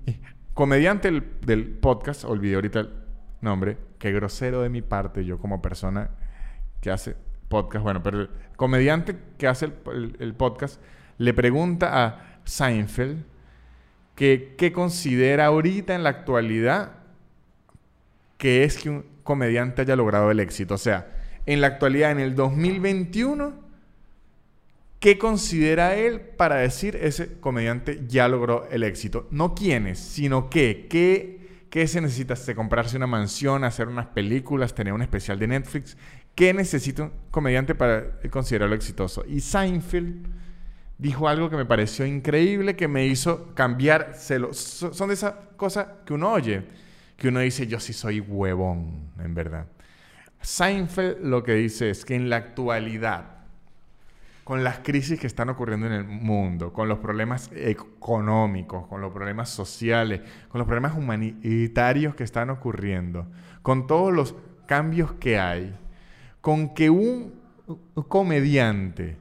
[0.54, 1.10] comediante
[1.42, 2.90] del, podcast, olvidé ahorita el
[3.42, 6.08] nombre, qué grosero de mi parte yo como persona
[6.80, 7.16] que hace
[7.50, 9.70] podcast, bueno, pero el comediante que hace
[10.20, 10.80] el podcast
[11.18, 13.26] le pregunta a Seinfeld,
[14.18, 16.96] que, considera ahorita en la actualidad
[18.36, 20.74] que es que un comediante haya logrado el éxito.
[20.74, 21.06] O sea,
[21.46, 23.52] en la actualidad, en el 2021,
[24.98, 29.28] ¿qué considera él para decir ese comediante ya logró el éxito?
[29.30, 30.88] No quiénes, sino qué.
[30.90, 32.34] ¿Qué, qué se necesita?
[32.34, 35.96] ¿Se comprarse una mansión, hacer unas películas, tener un especial de Netflix?
[36.34, 39.24] ¿Qué necesita un comediante para considerarlo exitoso?
[39.28, 40.26] Y Seinfeld
[40.98, 44.14] dijo algo que me pareció increíble, que me hizo cambiar.
[44.16, 46.64] Son de esas cosas que uno oye,
[47.16, 49.66] que uno dice, yo sí soy huevón, en verdad.
[50.40, 53.38] Seinfeld lo que dice es que en la actualidad,
[54.44, 59.12] con las crisis que están ocurriendo en el mundo, con los problemas económicos, con los
[59.12, 63.26] problemas sociales, con los problemas humanitarios que están ocurriendo,
[63.62, 64.34] con todos los
[64.66, 65.74] cambios que hay,
[66.40, 67.34] con que un
[68.08, 69.16] comediante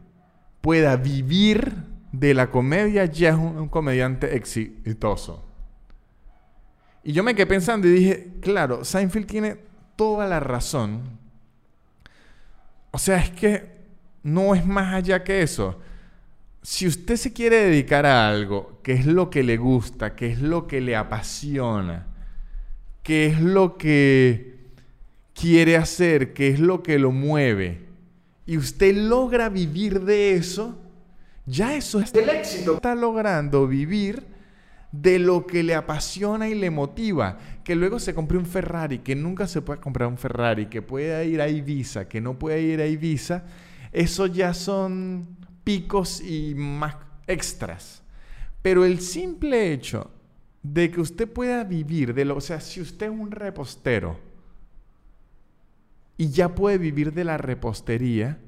[0.67, 1.75] pueda vivir
[2.12, 5.45] de la comedia, ya es un, comediante exitoso.
[7.06, 9.60] Y yo me quedé pensando y dije, claro, Seinfeld tiene
[9.95, 11.03] toda la razón.
[12.91, 13.77] O sea, es que
[14.23, 15.80] no es más allá que eso.
[16.62, 20.41] Si usted se quiere dedicar a algo, que es lo que le gusta, que es
[20.41, 22.08] lo que le apasiona,
[23.03, 24.65] que es lo que
[25.34, 27.87] quiere hacer, que es lo que lo mueve,
[28.47, 30.75] y usted logra vivir de eso,
[31.45, 32.75] ya eso es el éxito.
[32.75, 34.25] Está logrando vivir
[34.91, 37.38] de lo que le apasiona y le motiva.
[37.65, 41.25] Que luego se compre un Ferrari, que nunca se puede comprar un Ferrari, que pueda
[41.25, 43.43] ir a Ibiza, que no puede ir a Ibiza.
[43.91, 45.27] Eso ya son
[45.65, 46.95] picos y más
[47.27, 48.01] extras.
[48.62, 50.10] Pero el simple hecho
[50.63, 54.17] de que usted pueda vivir de lo, o sea, si usted es un repostero,
[56.17, 58.39] y ya puede vivir de la repostería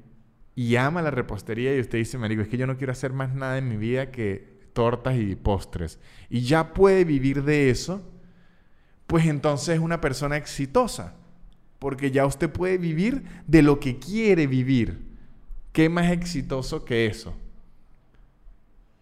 [0.54, 3.34] y ama la repostería y usted dice, marico, es que yo no quiero hacer más
[3.34, 8.02] nada en mi vida que tortas y postres y ya puede vivir de eso,
[9.06, 11.14] pues entonces es una persona exitosa,
[11.78, 15.08] porque ya usted puede vivir de lo que quiere vivir.
[15.72, 17.34] ¿Qué más exitoso que eso?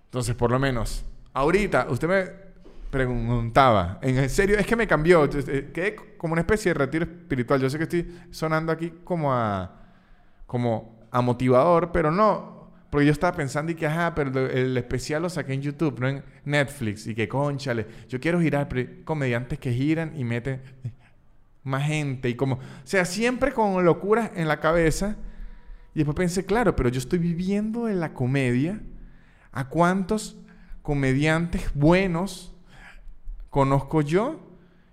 [0.07, 1.05] Entonces, por lo menos,
[1.35, 2.48] ahorita usted me
[2.91, 7.61] preguntaba, en serio, es que me cambió, eh, quedé como una especie de retiro espiritual.
[7.61, 9.93] Yo sé que estoy sonando aquí como a,
[10.47, 15.23] como a motivador, pero no, porque yo estaba pensando y que, ajá, pero el especial
[15.23, 18.69] lo saqué en YouTube, no en Netflix, y que conchale, yo quiero girar,
[19.05, 20.63] comediantes que giran y meten
[21.63, 25.17] más gente, y como, o sea, siempre con locuras en la cabeza.
[25.95, 28.81] Y después pensé, claro, pero yo estoy viviendo en la comedia.
[29.51, 30.39] ¿A cuántos
[30.83, 32.55] comediantes buenos
[33.51, 34.41] conozco yo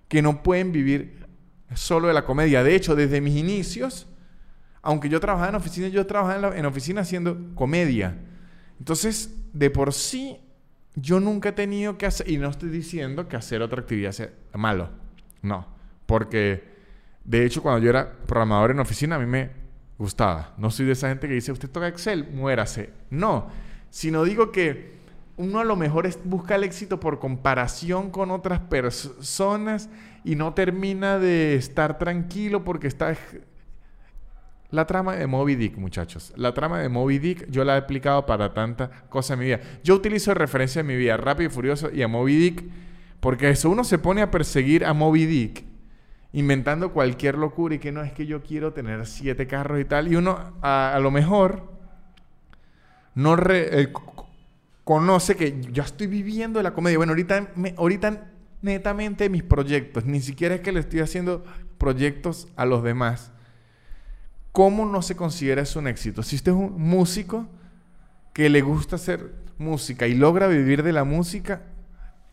[0.07, 1.25] que no pueden vivir
[1.73, 2.63] solo de la comedia.
[2.63, 4.07] De hecho, desde mis inicios,
[4.81, 8.17] aunque yo trabajaba en oficina, yo trabajaba en, oficina haciendo comedia.
[8.79, 10.37] Entonces, de por sí,
[10.95, 14.29] yo nunca he tenido que hacer, y no estoy diciendo que hacer otra actividad sea
[14.53, 14.89] malo,
[15.41, 15.67] no,
[16.05, 16.63] porque
[17.25, 19.49] de hecho cuando yo era programador en oficina a mí me
[19.97, 20.53] gustaba.
[20.57, 22.91] No soy de esa gente que dice, usted toca Excel, muérase.
[23.09, 23.49] No,
[23.89, 24.95] sino digo que
[25.37, 29.89] uno a lo mejor busca el éxito por comparación con otras personas
[30.23, 33.15] y no termina de estar tranquilo porque está...
[34.71, 36.33] La trama de Moby Dick, muchachos.
[36.35, 39.61] La trama de Moby Dick yo la he aplicado para tanta cosa en mi vida.
[39.83, 42.63] Yo utilizo referencia en mi vida Rápido y Furioso y a Moby Dick
[43.19, 45.65] porque eso uno se pone a perseguir a Moby Dick
[46.35, 50.11] inventando cualquier locura y que no es que yo quiero tener siete carros y tal.
[50.11, 51.63] Y uno a, lo mejor
[53.13, 53.37] no
[54.85, 56.97] conoce que yo estoy viviendo la comedia.
[56.97, 61.43] Bueno, ahorita, ahorita netamente mis proyectos, ni siquiera es que le estoy haciendo
[61.77, 63.33] proyectos a los demás.
[64.53, 66.23] ¿Cómo no se considera eso un éxito?
[66.23, 67.47] Si usted es un músico
[68.31, 71.63] que le gusta hacer música y logra vivir de la música,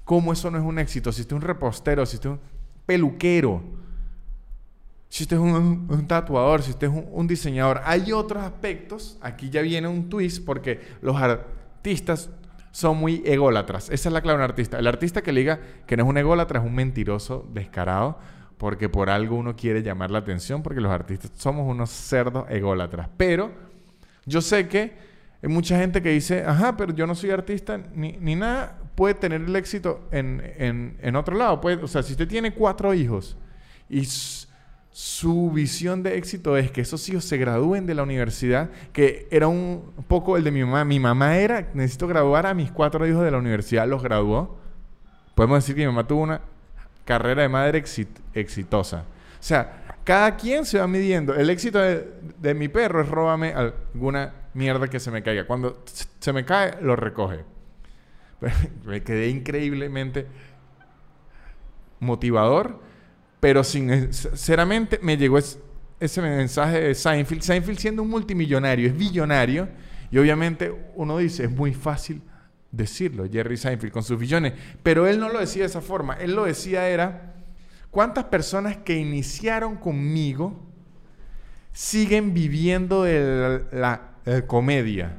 [0.04, 1.10] ¿cómo eso no es un éxito?
[1.10, 2.40] Si usted es un repostero, si usted es un
[2.86, 3.62] peluquero,
[5.08, 9.18] si usted es un, tatuador, si usted es un, diseñador, hay otros aspectos.
[9.20, 12.30] Aquí ya viene un twist porque los artistas
[12.72, 13.90] son muy ególatras.
[13.90, 14.78] Esa es la clave de un artista.
[14.78, 18.18] El artista que le diga que no es un ególatra es un mentiroso descarado
[18.58, 23.08] porque por algo uno quiere llamar la atención porque los artistas somos unos cerdos ególatras.
[23.16, 23.52] Pero
[24.24, 24.92] yo sé que
[25.42, 29.42] hay mucha gente que dice, ajá, pero yo no soy artista ni, nada, puede tener
[29.42, 31.61] el éxito en, en, otro lado.
[31.61, 33.37] Puede, o sea, si usted tiene cuatro hijos
[33.88, 34.04] y
[34.92, 39.48] su visión de éxito es que esos hijos se gradúen de la universidad, que era
[39.48, 40.85] un poco el de mi mamá.
[40.85, 44.59] Mi mamá era, necesito graduar a mis cuatro hijos de la universidad, los graduó.
[45.35, 46.42] Podemos decir que mi mamá tuvo una
[47.07, 47.83] carrera de madre
[48.35, 48.98] exitosa.
[48.98, 51.35] O sea, cada quien se va midiendo.
[51.35, 55.46] El éxito de, mi perro es róbame alguna mierda que se me caiga.
[55.46, 57.44] Cuando se me cae, lo recoge.
[58.85, 60.26] me quedé increíblemente
[61.98, 62.91] motivador
[63.42, 67.42] pero sinceramente me llegó ese mensaje de Seinfeld.
[67.42, 69.68] Seinfeld siendo un multimillonario, es billonario.
[70.12, 72.22] Y obviamente uno dice, es muy fácil
[72.70, 74.52] decirlo, Jerry Seinfeld con sus billones.
[74.85, 76.14] Pero él no lo decía de esa forma.
[76.14, 77.35] Él lo decía era,
[77.90, 80.64] ¿cuántas personas que iniciaron conmigo
[81.72, 85.16] siguen viviendo de la, la comedia?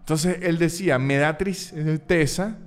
[0.00, 2.58] Entonces él decía, me da tristeza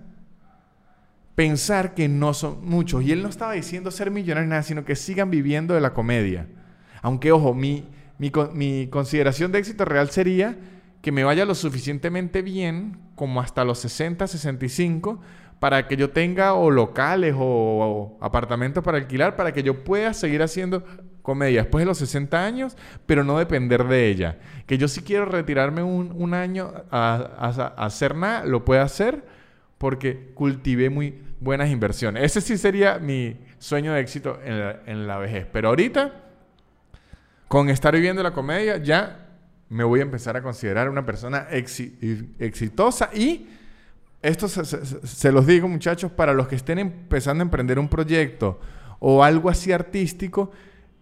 [1.36, 3.04] pensar que no son muchos.
[3.04, 6.48] Y él no estaba diciendo ser millonario nada, sino que sigan viviendo de la comedia.
[7.02, 7.86] Aunque, ojo, mi,
[8.18, 10.58] mi, consideración de éxito real sería
[11.02, 15.20] que me vaya lo suficientemente bien, como hasta los 60, 65,
[15.60, 20.42] para que yo tenga o locales o, apartamentos para alquilar, para que yo pueda seguir
[20.44, 20.84] haciendo
[21.22, 24.40] comedia después de los 60 años, pero no depender de ella.
[24.66, 29.26] Que yo si quiero retirarme un, año a, a hacer nada, lo pueda hacer
[29.84, 32.24] porque cultivé muy buenas inversiones.
[32.24, 35.46] Ese sí sería mi sueño de éxito en la, vejez.
[35.52, 36.24] Pero ahorita,
[37.50, 39.28] con estar viviendo la comedia, ya
[39.68, 43.50] me voy a empezar a considerar una persona exitosa y
[44.22, 48.62] esto se, los digo muchachos, para los que estén empezando a emprender un proyecto
[49.00, 50.52] o algo así artístico,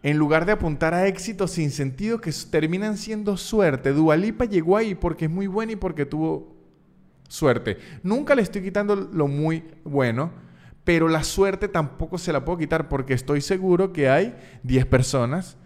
[0.02, 4.96] en lugar de apuntar a éxito sin sentido que terminan siendo suerte, Dualipa llegó ahí
[4.96, 6.61] porque es muy buena y porque tuvo
[7.32, 7.78] suerte.
[8.04, 10.32] Nunca le estoy quitando lo muy bueno,
[10.84, 15.58] pero la suerte tampoco se la puedo quitar porque estoy seguro que hay 10 personas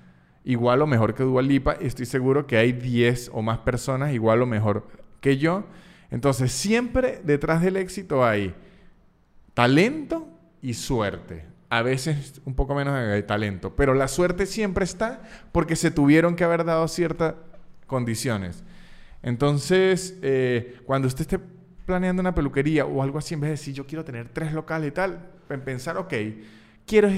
[0.43, 4.45] igual o mejor que Dualipa estoy seguro que hay 10 o más personas igual o
[4.45, 4.87] mejor
[5.21, 5.65] que yo.
[6.11, 8.53] Entonces, siempre detrás del éxito hay
[9.55, 10.27] talento
[10.61, 11.45] y suerte.
[11.69, 16.35] A veces un poco menos de talento, pero la suerte siempre está porque se tuvieron
[16.35, 17.33] que haber dado ciertas
[17.87, 18.63] condiciones.
[19.23, 21.39] Entonces, eh, cuando usted esté
[21.85, 24.89] planeando una peluquería o algo así, en vez de decir yo quiero tener tres locales
[24.89, 26.13] y tal, en pensar, ok,
[26.85, 27.09] quiero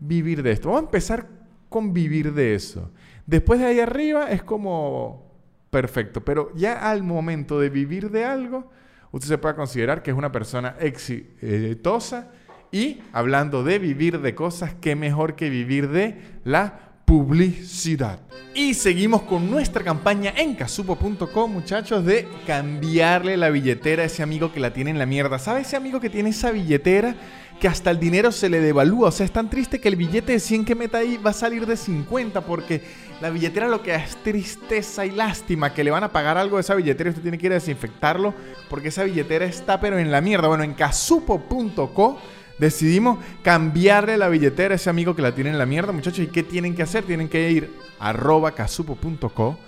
[0.00, 0.68] vivir de esto.
[0.68, 1.26] Vamos a empezar
[1.68, 2.90] con vivir de eso.
[3.26, 5.26] Después de ahí arriba es como
[5.70, 8.70] perfecto, pero ya al momento de vivir de algo,
[9.12, 12.30] usted se puede considerar que es una persona exitosa
[12.72, 18.18] y hablando de vivir de cosas, qué mejor que vivir de la publicidad.
[18.52, 24.52] Y seguimos con nuestra campaña en casupo.com, muchachos, de cambiarle la billetera a ese amigo
[24.52, 25.38] que la tiene en la mierda.
[25.38, 27.14] ¿Sabe ese amigo que tiene esa billetera
[27.60, 29.08] que hasta el dinero se le devalúa?
[29.08, 31.34] O sea, es tan triste que el billete de 100 que meta ahí va a
[31.34, 32.82] salir de 50 porque
[33.20, 36.62] la billetera lo que es tristeza y lástima que le van a pagar algo de
[36.62, 38.34] esa billetera y usted tiene que ir a desinfectarlo
[38.68, 40.48] porque esa billetera está pero en la mierda.
[40.48, 42.16] Bueno, en casupo.com
[42.58, 46.20] decidimos cambiarle la billetera a ese amigo que la tiene en la mierda, muchachos.
[46.20, 47.04] ¿Y qué tienen que hacer?
[47.04, 48.14] Tienen que ir a
[48.54, 49.58] casupo.co,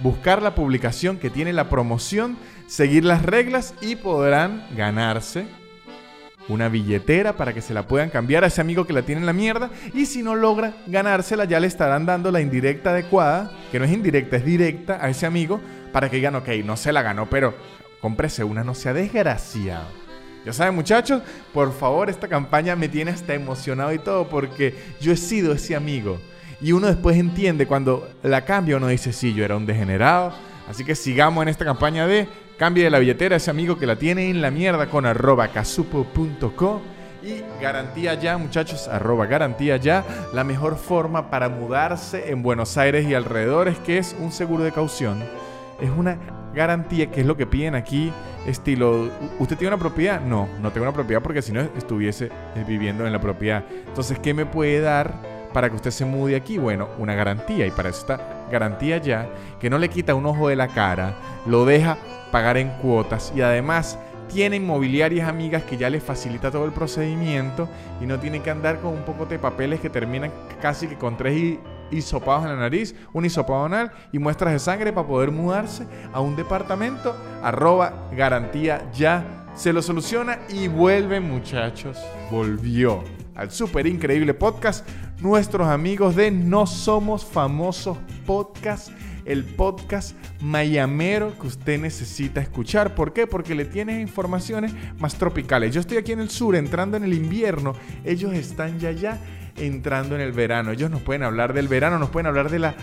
[0.00, 5.46] buscar la publicación que tiene la promoción, seguir las reglas y podrán ganarse
[6.48, 9.26] una billetera para que se la puedan cambiar a ese amigo que la tiene en
[9.26, 9.70] la mierda.
[9.94, 13.92] Y si no logra ganársela, ya le estarán dando la indirecta adecuada, que no es
[13.92, 15.60] indirecta, es directa a ese amigo,
[15.92, 17.54] para que digan, ok, no se la ganó, pero
[18.00, 20.05] cómprese una, no sea desgraciado.
[20.46, 25.10] Ya saben muchachos, por favor, esta campaña me tiene hasta emocionado y todo porque yo
[25.10, 26.20] he sido ese amigo.
[26.60, 30.32] Y uno después entiende cuando la cambia, uno dice, sí, yo era un degenerado.
[30.70, 32.28] Así que sigamos en esta campaña de
[32.58, 36.80] cambie la billetera ese amigo que la tiene en la mierda con arroba casupo.co.
[37.24, 43.04] Y garantía ya, muchachos, arroba garantía ya, la mejor forma para mudarse en Buenos Aires
[43.08, 45.24] y alrededores, que es un seguro de caución.
[45.80, 48.10] Es una garantía, que es lo que piden aquí,
[48.46, 50.20] estilo, ¿usted tiene una propiedad?
[50.20, 53.62] No, no tengo una propiedad porque si no estuviese eh, viviendo en la propiedad.
[53.86, 55.14] Entonces, ¿qué me puede dar
[55.52, 56.58] para que usted se mude aquí?
[56.58, 59.28] Bueno, una garantía y para eso está garantía ya,
[59.60, 61.14] que no le quita un ojo de la cara,
[61.46, 61.98] lo deja
[62.32, 67.68] pagar en cuotas y además tiene inmobiliarias amigas que ya les facilita todo el procedimiento
[68.00, 71.16] y no tiene que andar con un poco de papeles que terminan casi que con
[71.16, 71.58] tres
[71.90, 76.20] hisopados en la nariz, un hisopado anal y muestras de sangre para poder mudarse a
[76.20, 77.16] un departamento.
[77.42, 79.44] Arroba garantía ya.
[79.54, 81.98] Se lo soluciona y vuelve muchachos.
[82.30, 83.02] Volvió
[83.34, 84.86] al súper increíble podcast
[85.20, 87.96] nuestros amigos de No Somos Famosos
[88.26, 88.90] Podcast
[89.26, 92.94] el podcast mayamero que usted necesita escuchar.
[92.94, 93.26] ¿Por qué?
[93.26, 95.74] Porque le tiene informaciones más tropicales.
[95.74, 99.18] Yo estoy aquí en el sur entrando en el invierno, ellos están ya ya
[99.56, 100.70] entrando en el verano.
[100.70, 102.74] Ellos nos pueden hablar del verano, nos pueden hablar de las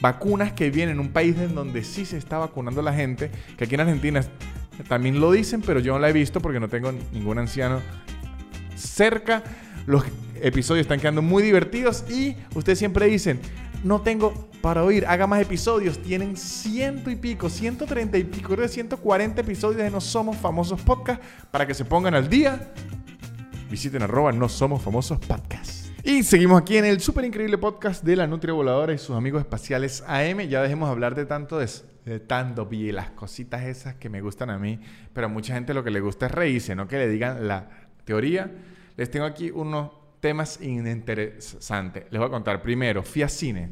[0.00, 3.64] vacunas que vienen en un país en donde sí se está vacunando la gente, que
[3.64, 4.22] aquí en Argentina
[4.88, 7.80] también lo dicen, pero yo no la he visto porque no tengo ningún anciano
[8.74, 9.42] cerca.
[9.86, 10.04] Los
[10.40, 13.40] episodios están quedando muy divertidos y ustedes siempre dicen,
[13.84, 15.98] no tengo para oír, haga más episodios.
[15.98, 20.80] Tienen ciento y pico, 130 y pico, creo de 140 episodios de No Somos Famosos
[20.80, 22.72] Podcast para que se pongan al día.
[23.72, 25.86] Visiten arroba No Somos Famosos Podcast.
[26.04, 29.40] Y seguimos aquí en el súper increíble podcast de la Nutria Voladora y sus amigos
[29.40, 30.40] espaciales AM.
[30.40, 34.50] Ya dejemos de hablar de tanto de, tanto y las cositas esas que me gustan
[34.50, 34.78] a mí,
[35.14, 37.70] pero a mucha gente lo que le gusta es reírse, no que le digan la
[38.04, 38.52] teoría.
[38.98, 42.04] Les tengo aquí unos temas interesantes.
[42.10, 42.60] Les voy a contar.
[42.60, 43.70] Primero, fui al cine.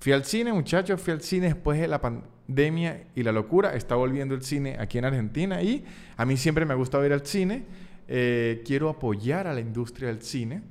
[0.00, 3.74] Fui al cine, muchachos, fui al cine después de la pandemia y la locura.
[3.74, 5.82] Está volviendo el cine aquí en Argentina y
[6.18, 7.64] a mí siempre me gusta ir al cine.
[8.12, 10.62] Eh, quiero apoyar a la industria del cine.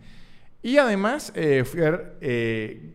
[0.62, 1.64] Y además eh,
[2.20, 2.94] eh,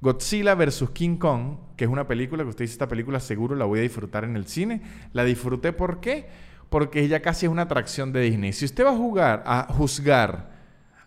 [0.00, 0.90] Godzilla vs.
[0.92, 3.82] King Kong, que es una película que usted dice, esta película seguro la voy a
[3.82, 4.82] disfrutar en el cine.
[5.12, 6.28] La disfruté, ¿por qué?
[6.70, 8.52] Porque ella casi es una atracción de Disney.
[8.52, 10.52] Si usted va a jugar, a juzgar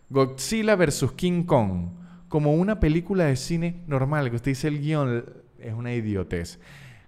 [0.09, 1.13] Godzilla vs.
[1.15, 1.91] King Kong
[2.27, 5.23] como una película de cine normal, que usted dice el guion
[5.59, 6.59] es una idiotez.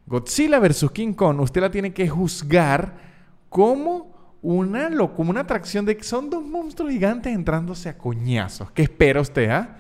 [0.05, 0.89] Godzilla vs.
[0.93, 2.95] King Kong, usted la tiene que juzgar
[3.49, 4.16] como
[4.47, 8.71] una, como una atracción de que son dos monstruos gigantes entrándose a coñazos.
[8.71, 9.75] ¿Qué espera usted, ah?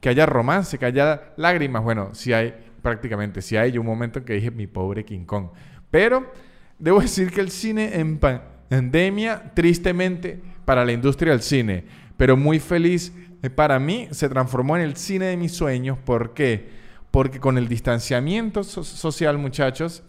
[0.00, 1.82] Que haya romance, que haya lágrimas.
[1.82, 3.78] Bueno, si hay, prácticamente, si hay.
[3.78, 5.46] un momento en que dije, mi pobre King Kong.
[5.90, 6.30] Pero
[6.78, 11.86] debo decir que el cine en pandemia, tristemente, para la industria del cine,
[12.18, 13.14] pero muy feliz.
[13.42, 15.96] Eh, para mí se transformó en el cine de mis sueños.
[16.04, 16.68] ¿Por qué?
[17.10, 20.02] Porque con el distanciamiento social, muchachos,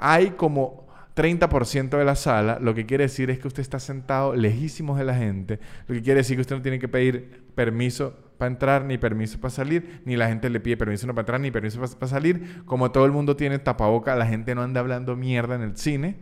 [0.00, 0.85] hay como
[1.16, 5.04] 30% de la sala, lo que quiere decir es que usted está sentado lejísimos de
[5.04, 8.84] la gente, lo que quiere decir que usted no tiene que pedir permiso para entrar,
[8.84, 12.06] ni permiso para salir, ni la gente le pide permiso para entrar, ni permiso para,
[12.06, 12.62] salir.
[12.66, 16.16] Como todo el mundo tiene tapaboca, la gente no anda hablando mierda en el cine.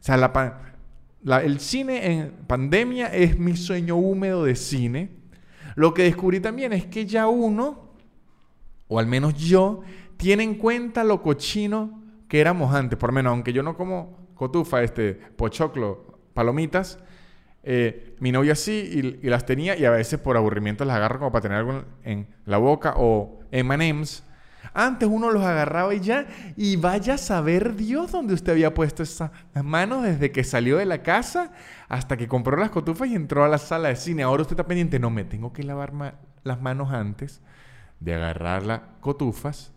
[0.00, 5.10] O sea, la, el cine en pandemia es mi sueño húmedo de cine.
[5.74, 7.92] Lo que descubrí también es que ya uno,
[8.88, 9.82] o al menos yo,
[10.16, 12.98] tiene en cuenta lo cochino que éramos antes.
[12.98, 16.98] Por lo menos, aunque yo no como cotufa, este, pochoclo, palomitas,
[17.62, 21.32] eh, mi novia sí y, las tenía y a veces por aburrimiento las agarro como
[21.32, 24.22] para tener algo en la boca o M&M's
[24.74, 29.02] antes uno los agarraba y ya, y vaya a saber Dios dónde usted había puesto
[29.02, 31.52] esas manos desde que salió de la casa
[31.88, 34.22] hasta que compró las cotufas y entró a la sala de cine.
[34.22, 35.92] Ahora usted está pendiente, no, me tengo que lavar
[36.44, 37.40] las manos antes
[38.00, 39.72] de agarrar las cotufas,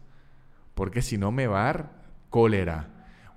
[0.76, 1.92] porque si no me va a dar
[2.30, 2.90] cólera.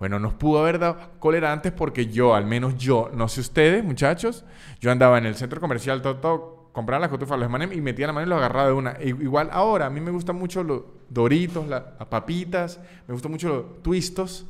[0.05, 3.83] Bueno, nos pudo haber dado cólera antes porque yo, al menos yo, no sé ustedes,
[3.83, 4.45] muchachos,
[4.79, 8.09] yo andaba en el centro comercial todo, todo compraba las cotufas, los manes y metía
[8.09, 8.99] la mano y lo agarraba de una.
[9.03, 13.83] igual ahora, a mí me gustan mucho los doritos, las papitas, me gustan mucho los
[13.83, 14.45] twistos.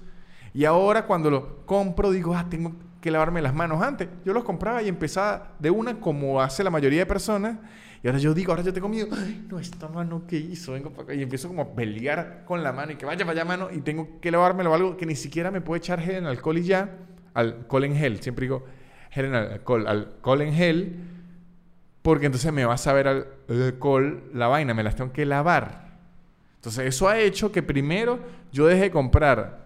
[0.53, 4.09] Y ahora cuando lo compro digo, ah, tengo que lavarme las manos antes.
[4.25, 7.59] Yo los compraba y empezaba de una como hace la mayoría de personas.
[8.05, 10.91] Y ahora yo digo, ahora yo tengo miedo, ay, no, esta mano que hizo, vengo
[10.91, 11.15] para acá.
[11.15, 14.21] Y empiezo como a pelear con la mano y que vaya, vaya mano y tengo
[14.21, 16.99] que lavármelo algo que ni siquiera me puede echar gel en alcohol y ya.
[17.33, 18.67] Alcohol en gel, siempre digo
[19.11, 20.97] gel en alcohol, alcohol en gel
[22.03, 23.09] porque entonces me va a saber
[23.49, 25.97] alcohol la vaina, me las tengo que lavar.
[26.57, 28.19] Entonces eso ha hecho que primero
[28.53, 29.65] yo deje de comprar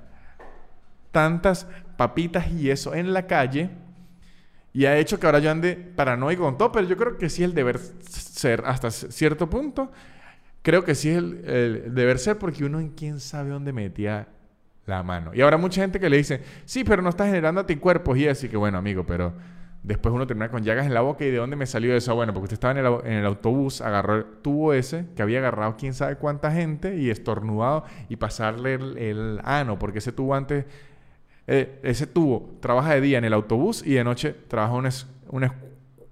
[1.11, 1.66] tantas
[1.97, 3.70] papitas y eso en la calle.
[4.79, 7.43] Y ha hecho que ahora yo ande paranoico con todo, pero yo creo que sí
[7.43, 9.91] el deber ser hasta cierto punto.
[10.62, 14.29] Creo que sí es el, el deber ser porque uno en quién sabe dónde metía
[14.87, 15.33] la mano.
[15.35, 18.49] Y ahora mucha gente que le dice, sí, pero no está generando anticuerpos y así
[18.49, 19.35] que bueno, amigo, pero
[19.83, 22.14] después uno termina con llagas en la boca y de dónde me salió eso.
[22.14, 25.39] Bueno, porque usted estaba en el, en el autobús, agarró el tubo ese, que había
[25.39, 30.66] agarrado quién sabe cuánta gente y estornudado y pasarle el, ano, porque ese tubo antes,
[31.49, 34.90] eh, ese tubo trabaja de día en el autobús y de noche trabaja una,
[35.30, 35.55] una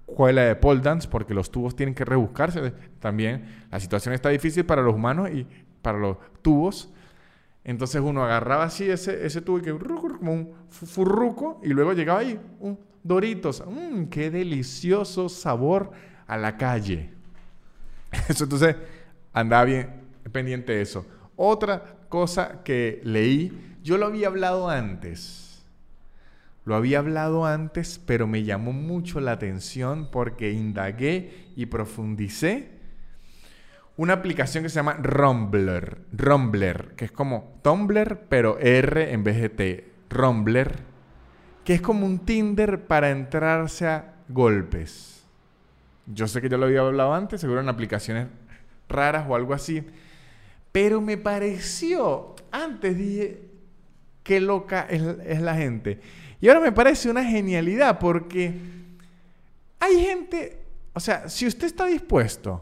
[0.07, 2.73] escuela de pole dance porque los tubos tienen que rebuscarse.
[2.99, 5.47] También la situación está difícil para los humanos y
[5.81, 6.91] para los tubos.
[7.63, 12.39] Entonces uno agarraba así ese, ese tubo que como un furruco y luego llegaba ahí
[12.59, 13.63] un Doritos.
[13.65, 15.91] Mmm, qué delicioso sabor
[16.27, 17.11] a la calle.
[18.27, 18.75] Eso entonces
[19.31, 19.89] andaba bien
[20.31, 21.05] pendiente de eso.
[21.37, 25.63] Otra cosa que leí, yo lo había hablado antes.
[26.65, 32.67] Lo había hablado antes, pero me llamó mucho la atención porque indagué y profundicé
[33.95, 35.99] una aplicación que se llama Rumbler.
[36.11, 39.91] Rumbler, que es como Tumblr, pero R en vez de T.
[40.09, 40.79] Rumbler,
[41.63, 45.23] que es como un Tinder para entrarse a golpes.
[46.07, 48.27] Yo sé que ya lo había hablado antes, seguro en aplicaciones
[48.89, 49.81] raras o algo así.
[50.73, 53.46] Pero me pareció, antes dije,
[54.27, 56.01] qué loca es, la gente.
[56.41, 58.53] Y ahora me parece una genialidad porque
[59.79, 62.61] hay gente, o sea, si usted está dispuesto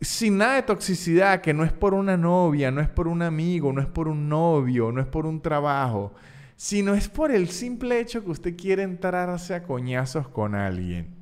[0.00, 3.72] sin nada de toxicidad, que no es por una novia, no es por un amigo,
[3.72, 6.12] no es por un novio, no es por un trabajo,
[6.56, 11.14] sino es por el simple hecho que usted quiere entrarse a coñazos con alguien.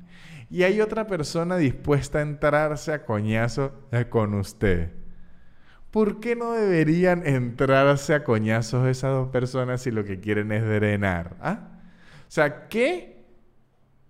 [0.49, 3.71] Y hay otra persona dispuesta a entrarse a coñazos
[4.09, 4.98] con usted.
[5.91, 10.63] ¿Por qué no deberían entrarse a coñazos esas dos personas si lo que quieren es
[10.63, 11.35] drenar?
[11.41, 11.79] ¿Ah?
[12.21, 13.25] O sea, ¿qué?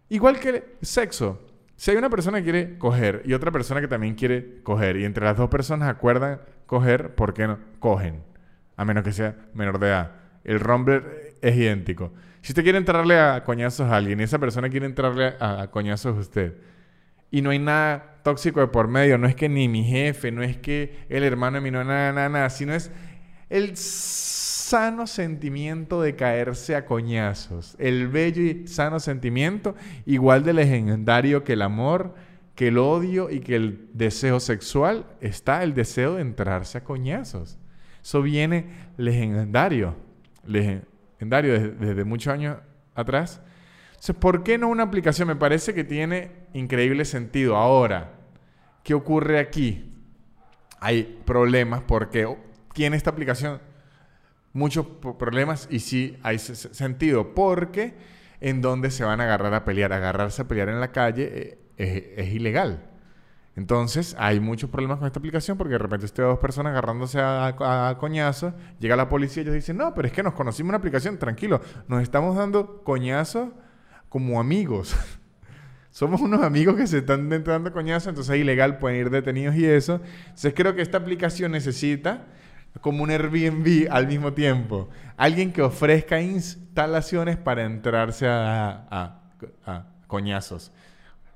[0.09, 1.39] Igual que sexo.
[1.77, 5.05] Si hay una persona que quiere coger y otra persona que también quiere coger, y
[5.05, 7.57] entre las dos personas acuerdan coger, ¿por qué no?
[7.80, 8.23] Cogen.
[8.75, 10.11] A menos que sea menor de edad.
[10.43, 11.01] El Rumble
[11.41, 12.11] es idéntico.
[12.41, 16.17] Si usted quiere entrarle a coñazos a alguien y esa persona quiere entrarle a, coñazos
[16.17, 16.57] a usted,
[17.32, 20.43] y no hay nada tóxico de por medio, no es que ni mi jefe, no
[20.43, 22.91] es que el hermano de mi no, nada, nada, nada, sino es
[23.49, 27.75] el sano sentimiento de caerse a coñazos.
[27.80, 29.75] El bello y sano sentimiento,
[30.05, 32.13] igual de legendario que el amor,
[32.55, 37.57] que el odio y que el deseo sexual, está el deseo de entrarse a coñazos.
[38.03, 38.67] Eso viene
[38.97, 39.95] legendario,
[40.45, 42.57] legendario desde, desde muchos años
[42.93, 43.41] atrás.
[43.99, 45.27] Entonces, ¿por qué no una aplicación?
[45.27, 47.57] Me parece que tiene increíble sentido.
[47.57, 48.13] Ahora,
[48.81, 49.93] ¿qué ocurre aquí?
[50.79, 52.33] Hay problemas porque
[52.73, 53.59] tiene esta aplicación
[54.53, 54.85] muchos
[55.17, 57.93] problemas y sí hay sentido, porque
[58.39, 62.15] en donde se van a agarrar a pelear, agarrarse a pelear en la calle eh,
[62.17, 62.85] es, ilegal.
[63.57, 67.97] Entonces hay muchos problemas con esta aplicación porque de repente usted dos personas agarrándose a,
[67.99, 71.19] coñazos, llega la policía y ellos dicen, no, pero es que nos conocimos una aplicación,
[71.19, 73.49] tranquilo, nos estamos dando coñazos
[74.10, 74.95] como amigos.
[75.91, 79.66] Somos unos amigos que se están dando coñazos, entonces es ilegal, pueden ir detenidos y
[79.66, 80.01] eso.
[80.22, 82.26] Entonces creo que esta aplicación necesita
[82.82, 84.89] como un Airbnb al mismo tiempo.
[85.18, 89.16] Alguien que ofrezca instalaciones para entrarse a,
[90.07, 90.72] coñazos.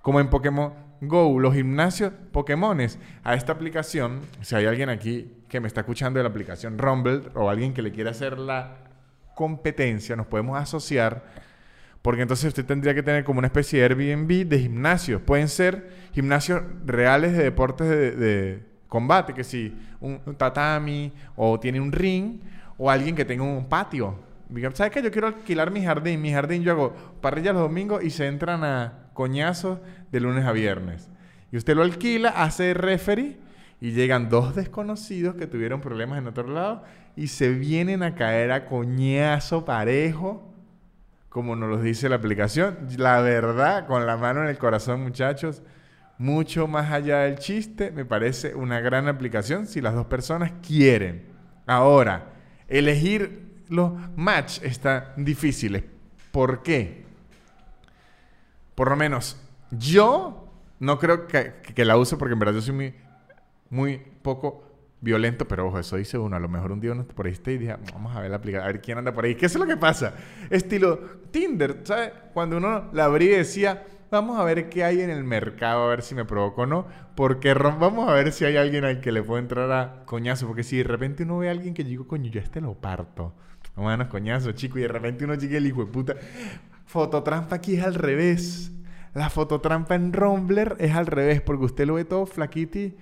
[0.01, 2.97] Como en Pokémon Go, los gimnasios Pokémones.
[3.23, 7.23] A esta aplicación, si hay alguien aquí que me está escuchando de la aplicación Rumble
[7.35, 8.77] o alguien que le quiera hacer la
[9.35, 11.42] competencia, nos podemos asociar.
[12.03, 15.21] Porque entonces usted tendría que tener como una especie de Airbnb de gimnasios.
[15.21, 21.91] Pueden ser gimnasios reales de deportes de combate, que si un, tatami o tiene un
[21.91, 22.41] ring
[22.77, 24.19] o alguien que tenga un patio.
[24.73, 25.01] ¿Sabes qué?
[25.01, 26.21] Yo quiero alquilar mi jardín.
[26.21, 29.79] Mi jardín yo hago parrilla los domingos y se entran a coñazos
[30.11, 31.09] de lunes a viernes.
[31.51, 33.37] Y usted lo alquila, hace referee
[33.79, 36.83] y llegan dos desconocidos que tuvieron problemas en otro lado
[37.15, 40.52] y se vienen a caer a coñazo parejo,
[41.33, 42.77] como nos lo dice la aplicación.
[42.95, 45.63] La verdad, con la mano en el corazón, muchachos,
[46.19, 51.25] mucho más allá del chiste, me parece una gran aplicación si las dos personas quieren.
[51.65, 52.33] Ahora,
[52.67, 55.83] elegir los match está difícil.
[56.31, 57.03] ¿Por qué?
[58.75, 59.35] Por lo menos
[59.71, 60.47] yo
[60.79, 62.95] no creo que, la use porque en verdad yo soy muy,
[63.71, 64.62] muy poco
[65.03, 66.35] violento, pero ojo, eso dice uno.
[66.35, 68.63] A lo mejor un día uno por ahí y dice, vamos a ver la aplicación,
[68.63, 69.35] a ver quién anda por ahí.
[69.35, 70.15] ¿Qué es lo que pasa?
[70.49, 70.97] Estilo
[71.31, 72.11] Tinder, ¿sabes?
[72.33, 73.83] Cuando uno la abría y decía,
[74.13, 76.85] Vamos a ver qué hay en el mercado, a ver si me provoco o no.
[77.15, 80.45] Porque vamos a ver si hay alguien al que le puedo entrar a coñazo.
[80.45, 83.33] Porque si de repente uno ve a alguien que digo, coño, yo este lo parto.
[83.75, 84.77] A coñazos, chico.
[84.77, 86.13] Y de repente uno llega el hijo de puta.
[86.85, 88.71] Fototrampa aquí es al revés.
[89.15, 92.95] La fototrampa en Rumbler es al revés, porque usted lo ve todo flaquiti,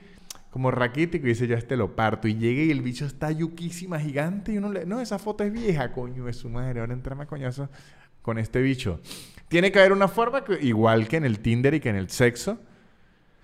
[0.51, 2.27] como raquítico, y dice, ya este lo parto.
[2.27, 4.85] Y llega y el bicho está yuquísima, gigante, y uno le...
[4.85, 6.81] No, esa foto es vieja, coño, es su madre.
[6.81, 7.69] Ahora entrame a coñazo
[8.21, 8.99] con este bicho.
[9.47, 12.09] Tiene que haber una forma, que, igual que en el Tinder y que en el
[12.09, 12.59] sexo.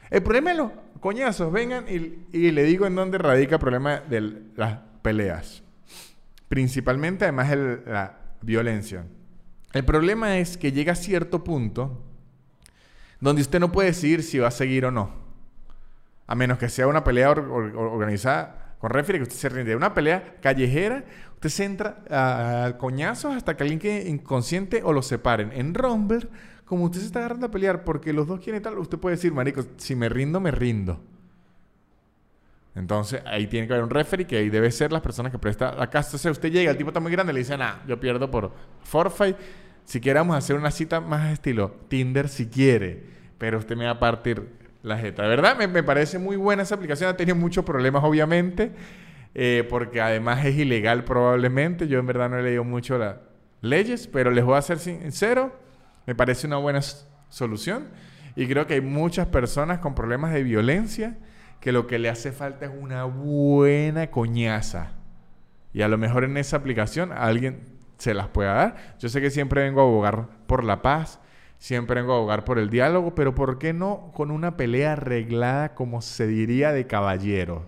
[0.10, 1.51] El problema es los coñazos.
[1.51, 5.64] Vengan y, le digo en dónde radica el problema de las peleas.
[6.49, 9.05] Principalmente, además, de la violencia.
[9.72, 12.03] El problema es que llega a cierto punto
[13.20, 15.27] donde usted no puede decidir si va a seguir o no.
[16.28, 19.76] A menos que sea una pelea organizada con referee, que usted se rinde.
[19.76, 21.04] Una pelea callejera,
[21.34, 25.52] usted se entra a, coñazos hasta que alguien quede inconsciente o lo separen.
[25.54, 26.28] En Rumble,
[26.66, 29.34] como usted se está agarrando a pelear porque los dos quieren tal, usted puede decir,
[29.34, 31.02] marico, si me rindo, me rindo.
[32.76, 35.90] Entonces, ahí tiene que haber un referee que ahí debe ser las personas que presta
[35.90, 36.16] casa.
[36.16, 38.52] O sea, usted llega, el tipo está muy grande, le dice, nah, yo pierdo por
[38.84, 39.36] forfeit.
[39.84, 43.04] Si queramos hacer una cita más estilo Tinder, si quiere,
[43.40, 44.48] pero usted me va a partir
[44.84, 45.24] la jeta.
[45.24, 47.10] De verdad, me, parece muy buena esa aplicación.
[47.10, 48.72] Ha tenido muchos problemas, obviamente,
[49.36, 51.88] eh, porque además es ilegal probablemente.
[51.88, 53.16] Yo en verdad no he leído mucho las
[53.62, 55.58] leyes, pero les voy a ser sincero,
[56.06, 56.82] me parece una buena
[57.30, 57.88] solución.
[58.36, 61.18] Y creo que hay muchas personas con problemas de violencia
[61.60, 64.92] que lo que le hace falta es una buena coñaza.
[65.74, 68.96] Y a lo mejor en esa aplicación alguien se las pueda dar.
[69.00, 71.20] Yo sé que siempre vengo a abogar por la paz,
[71.58, 75.76] siempre vengo a abogar por el diálogo, pero ¿por qué no con una pelea arreglada
[75.76, 77.64] como se diría de caballeros?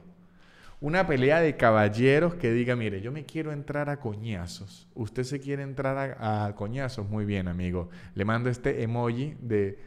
[0.82, 4.88] Una pelea de caballeros que diga, mire, yo me quiero entrar a coñazos.
[4.96, 7.10] Usted se quiere entrar a, coñazos.
[7.10, 7.90] Muy bien, amigo.
[8.16, 9.78] Le mando este emoji de,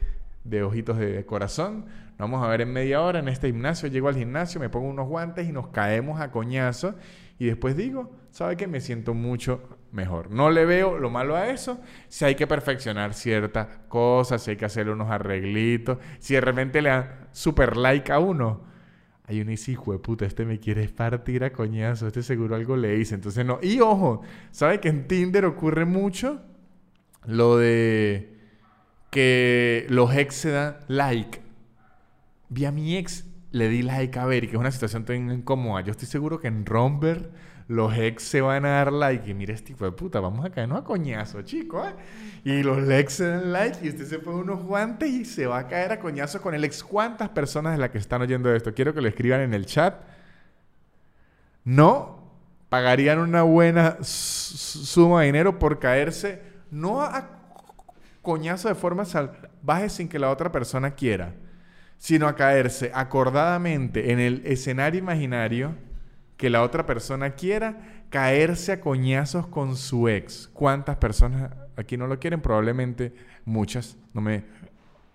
[0.43, 1.85] de ojitos de corazón.
[2.19, 3.89] Nos vamos a ver en media hora en este gimnasio.
[3.89, 6.93] Llego al gimnasio, me pongo unos guantes y nos caemos a coñazos.
[7.39, 8.67] Y después digo, ¿sabe qué?
[8.67, 10.31] Me siento mucho mejor.
[10.31, 11.79] No le veo lo malo a eso.
[12.09, 16.81] Si hay que perfeccionar ciertas cosas, si hay que hacerle unos arreglitos, si de repente
[16.81, 18.61] le dan super like a uno.
[19.25, 22.97] Hay un hijo de puta, este me quiere partir a coñazo, este seguro algo le
[22.97, 23.15] hice.
[23.15, 23.59] Entonces no.
[23.61, 24.21] Y ojo,
[24.51, 26.41] ¿sabe que en Tinder ocurre mucho
[27.25, 28.37] lo de
[29.11, 31.41] que los ex se dan like?
[32.49, 35.31] Vi a mi ex, le di like a ver, y que es una situación tan
[35.31, 35.81] incómoda.
[35.81, 37.31] Yo estoy seguro que en Romper
[37.67, 39.29] los ex se van a dar like.
[39.29, 41.85] Y mire, este tipo de puta, vamos a caernos a coñazo, chico.
[41.85, 41.93] ¿eh?
[42.43, 45.59] Y los ex se dan like y usted se pone unos guantes y se va
[45.59, 46.83] a caer a coñazo con el ex.
[46.83, 48.73] ¿Cuántas personas de las que están oyendo esto?
[48.73, 49.95] Quiero que lo escriban en el chat.
[51.63, 52.23] No
[52.69, 56.41] pagarían una buena suma de dinero por caerse,
[56.71, 57.29] no a
[58.23, 61.35] coñazo de forma salvaje sin que la otra persona quiera,
[61.99, 65.75] sino a caerse acordadamente en el escenario imaginario
[66.43, 70.49] que la otra persona quiera caerse a coñazos con su ex.
[70.51, 72.41] ¿Cuántas personas aquí no lo quieren?
[72.41, 73.13] Probablemente
[73.45, 73.95] muchas.
[74.13, 74.43] No me,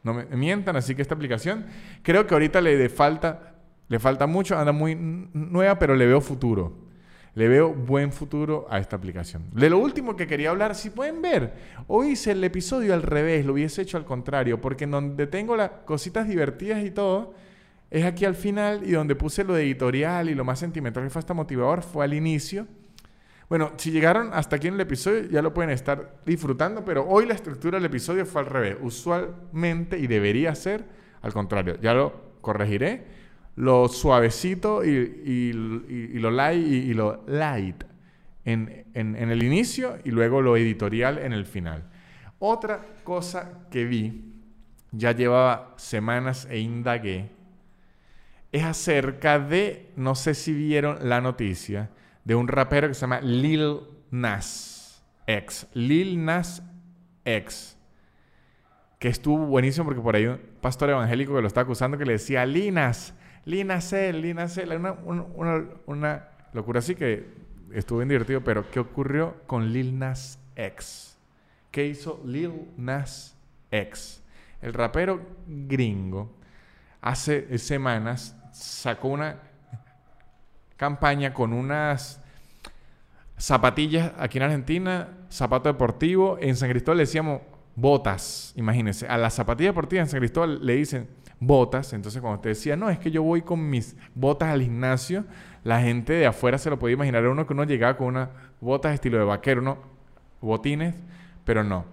[0.03, 1.66] no me mientan, así que esta aplicación
[2.03, 3.57] creo que ahorita le falta,
[3.89, 6.79] le falta mucho, anda muy nueva, pero le veo futuro.
[7.35, 9.51] Le veo buen futuro a esta aplicación.
[9.53, 11.53] De lo último que quería hablar, si pueden ver,
[11.89, 15.59] hoy hice el episodio al revés, lo hubiese hecho al contrario, porque en donde tengo
[15.59, 17.35] las cositas divertidas y todo,
[17.91, 21.20] es aquí al final y donde puse lo editorial y lo más sentimental que fue
[21.20, 22.66] hasta motivador fue al inicio.
[23.49, 27.24] Bueno, si llegaron hasta aquí en el episodio ya lo pueden estar disfrutando, pero hoy
[27.24, 28.76] la estructura del episodio fue al revés.
[28.82, 30.84] Usualmente y debería ser
[31.22, 31.78] al contrario.
[31.80, 32.12] Ya lo
[32.43, 33.18] corregiré.
[33.57, 37.82] Lo suavecito y, lo light y, lo light
[38.45, 41.89] en, en el inicio y luego lo editorial en el final.
[42.39, 44.34] Otra cosa que vi,
[44.93, 47.30] ya llevaba semanas e indagué,
[48.53, 51.90] es acerca de, no sé si vieron la noticia,
[52.24, 53.80] de un rapero que se llama Lil
[54.11, 55.66] Nas X.
[55.74, 56.62] Lil Nas
[57.24, 57.76] X.
[58.99, 62.12] Que estuvo buenísimo porque por ahí un pastor evangélico que lo está acusando que le
[62.12, 64.72] decía Linas, Linas él, Linas él.
[64.72, 67.26] Una, una, una, locura así que
[67.72, 68.42] estuvo bien divertido.
[68.42, 71.16] Pero ¿qué ocurrió con Lil Nas X?
[71.70, 73.36] ¿Qué hizo Lil Nas
[73.70, 74.22] X?
[74.61, 76.34] El rapero gringo
[77.01, 79.37] hace semanas sacó una
[80.77, 82.21] campaña con unas
[83.37, 86.39] zapatillas aquí en Argentina, zapato deportivo.
[86.41, 87.41] En San Cristóbal le decíamos
[87.77, 89.07] botas, imagínense.
[89.07, 91.93] A las zapatillas deportivas en San Cristóbal le dicen botas.
[91.93, 95.25] Entonces, cuando usted decía, no, es que yo voy con mis botas al gimnasio,
[95.63, 97.23] la gente de afuera se lo podía imaginar.
[97.23, 98.29] Era uno que uno llegaba con unas
[98.61, 99.79] botas estilo de vaquero, uno
[100.41, 100.95] botines,
[101.45, 101.85] pero no.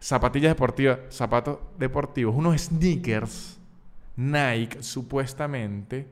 [0.00, 3.58] Zapatillas deportivas, zapatos deportivos, unos sneakers
[4.16, 6.06] Nike, supuestamente,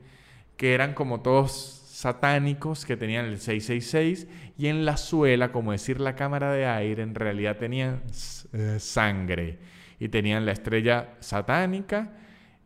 [0.57, 4.26] que eran como todos satánicos que tenían el 666
[4.59, 8.03] y en la suela, como decir la cámara de aire, en realidad tenían
[8.53, 9.59] eh, sangre
[10.00, 12.11] y tenían la estrella satánica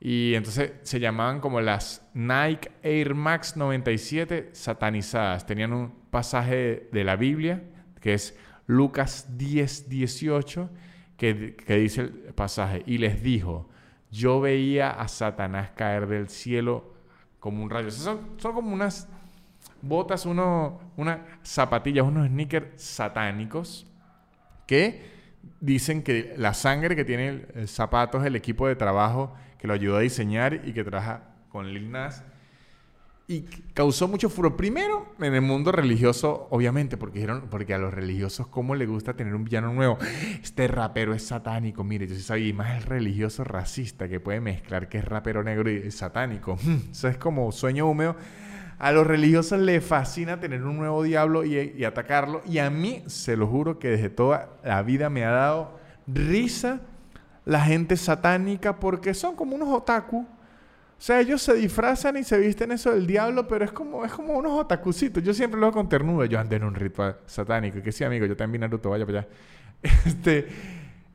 [0.01, 5.47] y entonces se llamaban como las Nike Air Max 97 satanizadas.
[5.47, 7.62] Tenían un pasaje de la Biblia
[8.01, 10.70] que es Lucas 10, 18,
[11.16, 13.68] que, que dice el pasaje, y les dijo,
[14.16, 16.94] yo veía a Satanás caer del cielo
[17.38, 17.90] como un rayo.
[17.90, 19.08] Son, son como unas
[19.82, 23.86] botas, uno, unas zapatillas, unos sneakers satánicos
[24.66, 25.14] que
[25.60, 29.74] dicen que la sangre que tiene el, zapato es el equipo de trabajo que lo
[29.74, 32.24] ayudó a diseñar y que trabaja con Lil Nas.
[33.29, 33.43] Y
[33.74, 34.57] causó mucho furor.
[34.57, 39.14] Primero, en el mundo religioso, obviamente, porque dijeron, porque a los religiosos, ¿cómo le gusta
[39.14, 39.99] tener un villano nuevo?
[40.41, 41.83] Este rapero es satánico.
[41.83, 45.43] Mire, yo sí sabía, y más el religioso racista que puede mezclar que es rapero
[45.43, 46.57] negro y satánico.
[46.93, 48.14] Eso es como sueño húmedo.
[48.79, 52.43] A los religiosos les fascina tener un nuevo diablo y, y, atacarlo.
[52.47, 56.81] Y a mí, se lo juro que desde toda la vida me ha dado risa
[57.45, 60.27] la gente satánica porque son como unos otaku
[60.99, 64.12] o sea, ellos se disfrazan y se visten eso del diablo, pero es como, es
[64.12, 65.22] como unos otakucitos.
[65.22, 66.26] Yo siempre lo hago con ternura.
[66.26, 67.78] Yo ando en un ritual satánico.
[67.78, 69.28] Y que sí, amigo, yo también Naruto, vaya para allá.
[70.07, 70.49] Este,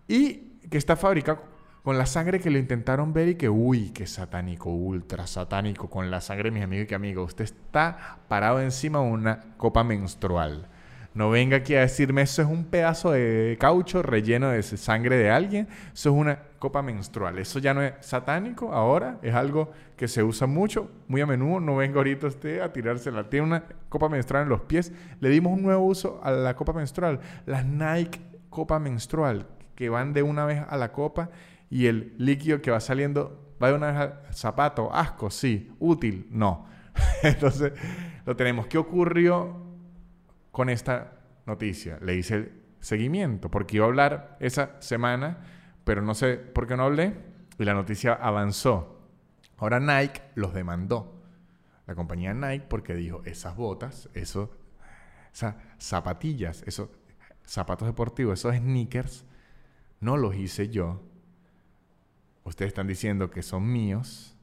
[0.08, 1.42] y que está fabricado
[1.84, 6.12] con la sangre que lo intentaron ver y que, uy, qué satánico, ultra satánico, con
[6.12, 7.30] la sangre mis amigos y que amigos.
[7.30, 10.68] Usted está parado encima de una copa menstrual.
[11.14, 15.30] No venga aquí a decirme eso es un pedazo de caucho relleno de sangre de
[15.30, 15.68] alguien.
[15.94, 17.38] Eso es una copa menstrual.
[17.38, 21.60] Eso ya no es satánico ahora, es algo que se usa mucho, muy a menudo.
[21.60, 23.30] No venga ahorita usted a tirársela.
[23.30, 24.94] Tiene una copa menstrual en los pies.
[25.20, 27.20] Le dimos un nuevo uso a la copa menstrual.
[27.46, 31.30] Las Nike copa menstrual, que van de una vez a la copa
[31.70, 34.94] y el líquido que va saliendo va de una vez al zapato.
[34.94, 35.72] Asco, sí.
[35.80, 36.68] Útil, no.
[37.24, 37.74] Entonces,
[38.26, 38.68] lo tenemos.
[38.68, 39.71] ¿Qué ocurrió
[40.52, 41.98] con esta noticia.
[42.02, 45.40] Le hice seguimiento porque iba a hablar esa semana,
[45.84, 47.16] pero no sé por qué no hablé
[47.58, 49.02] y la noticia avanzó.
[49.58, 51.22] Ahora Nike los demandó.
[51.88, 54.50] La compañía Nike porque dijo, esas botas, esos,
[55.34, 56.90] esas zapatillas, esos
[57.46, 59.26] zapatos deportivos, esos sneakers,
[60.00, 61.02] no los hice yo.
[62.44, 64.36] Ustedes están diciendo que son míos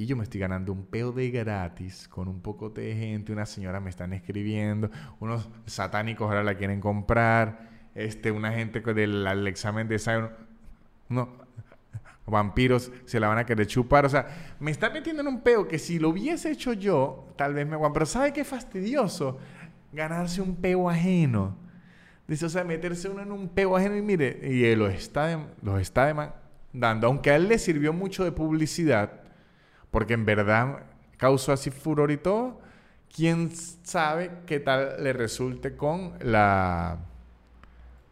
[0.00, 3.34] y yo me estoy ganando un peo de gratis con un poco de gente.
[3.34, 4.90] Una señora me están escribiendo.
[5.18, 7.68] Unos satánicos ahora la quieren comprar.
[7.94, 10.30] Este, una gente del examen de examen.
[11.10, 11.28] No,
[12.24, 14.06] vampiros se la van a querer chupar.
[14.06, 17.52] O sea, me está metiendo en un peo que si lo hubiese hecho yo, tal
[17.52, 17.92] vez me aguanto.
[17.92, 19.36] Pero ¿sabe qué fastidioso?
[19.92, 21.58] Ganarse un peo ajeno.
[22.26, 25.46] Dice, o sea, meterse uno en un peo ajeno y mire, y él lo está,
[25.78, 27.06] está demandando.
[27.06, 29.19] Aunque a él le sirvió mucho de publicidad,
[29.90, 30.84] porque en verdad
[31.16, 32.60] causó así furor y todo.
[33.14, 36.98] ¿Quién sabe qué tal le resulte con la...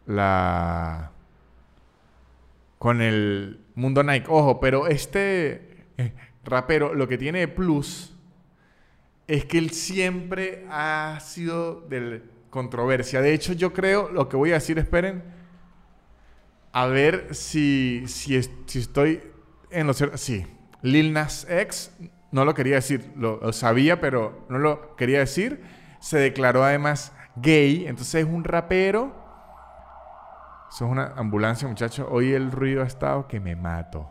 [0.05, 1.11] la...
[2.77, 4.27] con el mundo Nike?
[4.29, 6.13] Ojo, pero este eh,
[6.43, 8.13] rapero lo que tiene de plus
[9.27, 13.21] es que él siempre ha sido de controversia.
[13.21, 15.23] De hecho, yo creo, lo que voy a decir, esperen,
[16.71, 19.21] a ver si, si, si estoy
[19.69, 20.17] en lo cierto.
[20.17, 20.45] Sí,
[20.81, 21.91] Lil Nas X,
[22.31, 25.63] no lo quería decir, lo, sabía, pero no lo quería decir.
[25.99, 29.13] Se declaró además gay, entonces es un rapero.
[30.69, 32.07] Eso es una ambulancia, muchachos.
[32.09, 34.09] Hoy el ruido ha estado que me mato.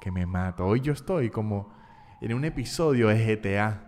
[0.00, 0.64] Que me mato.
[0.66, 1.72] Hoy yo estoy como
[2.20, 3.80] en un episodio de GTA.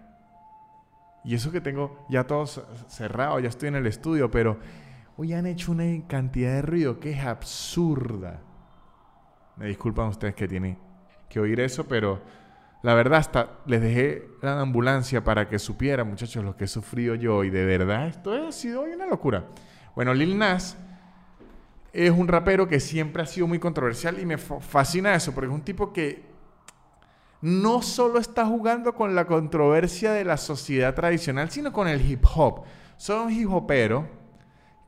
[1.25, 4.59] Y eso que tengo ya todo cerrado, ya estoy en el estudio, pero
[5.17, 8.41] hoy han hecho una cantidad de ruido que es absurda.
[9.57, 10.86] Me disculpan ustedes que tienen
[11.29, 12.21] que oír eso, pero
[12.83, 17.15] la verdad hasta les dejé la ambulancia para que supieran, muchachos, lo que he sufrido
[17.15, 19.45] yo y de verdad esto ha sido una locura.
[19.95, 20.77] Bueno, Lil Nas
[21.93, 25.55] es un rapero que siempre ha sido muy controversial y me fascina eso, porque es
[25.55, 26.23] un tipo que
[27.41, 32.25] no solo está jugando con la controversia de la sociedad tradicional, sino con el hip
[32.35, 32.65] hop.
[32.97, 34.09] Soy un hip hopero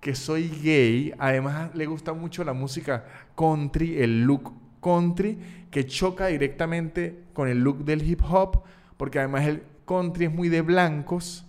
[0.00, 5.38] que soy gay, además le gusta mucho la música country, el look country
[5.70, 8.62] que choca directamente con el look del hip hop,
[8.96, 11.44] porque además el country es muy de blancos.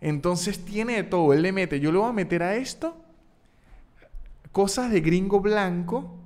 [0.00, 3.00] Entonces tiene todo, él le mete, yo le voy a meter a esto
[4.54, 6.16] cosas de gringo blanco.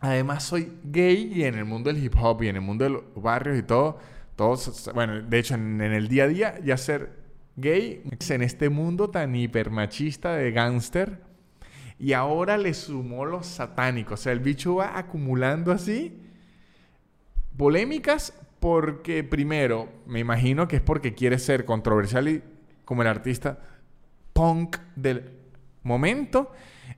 [0.00, 2.90] Además soy gay y en el mundo del hip hop y en el mundo de
[2.90, 3.98] los barrios y todo,
[4.34, 7.20] todos, bueno, de hecho en, en el día a día ya ser
[7.56, 11.29] gay en este mundo tan hipermachista de gángster
[12.00, 14.20] y ahora le sumó los satánicos.
[14.20, 16.18] O sea, el bicho va acumulando así
[17.58, 22.42] polémicas porque primero, me imagino que es porque quiere ser controversial y
[22.86, 23.58] como el artista
[24.32, 25.30] punk del
[25.82, 26.52] momento.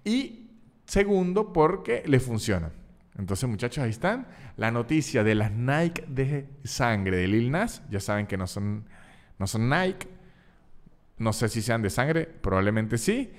[0.05, 0.51] Y
[0.85, 2.71] segundo, porque le funciona.
[3.19, 4.29] Entonces, muchachos, ahí están.
[4.57, 7.83] La noticia de las Nike de sangre de Lil Nas.
[7.91, 8.85] Ya saben que no son,
[9.37, 10.07] no son Nike.
[11.19, 13.33] No sé si sean de sangre, probablemente sí.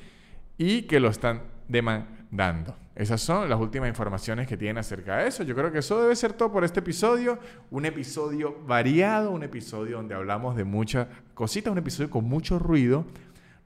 [0.57, 2.75] Y que lo están demandando.
[2.95, 5.43] Esas son las últimas informaciones que tienen acerca de eso.
[5.43, 7.39] Yo creo que eso debe ser todo por este episodio.
[7.71, 13.05] Un episodio variado, un episodio donde hablamos de muchas cositas, un episodio con mucho ruido.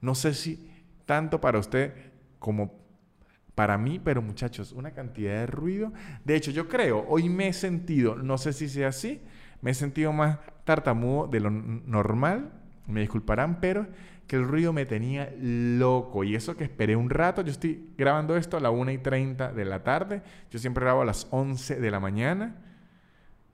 [0.00, 0.70] No sé si
[1.04, 1.92] tanto para usted
[2.38, 2.78] como
[3.54, 5.92] para mí, pero muchachos, una cantidad de ruido.
[6.24, 9.20] De hecho, yo creo, hoy me he sentido, no sé si sea así,
[9.60, 12.52] me he sentido más tartamudo de lo normal,
[12.86, 13.88] me disculparán, pero
[14.28, 16.22] que el ruido me tenía loco.
[16.22, 19.52] Y eso que esperé un rato, yo estoy grabando esto a las 1 y 30
[19.52, 22.56] de la tarde, yo siempre grabo a las 11 de la mañana,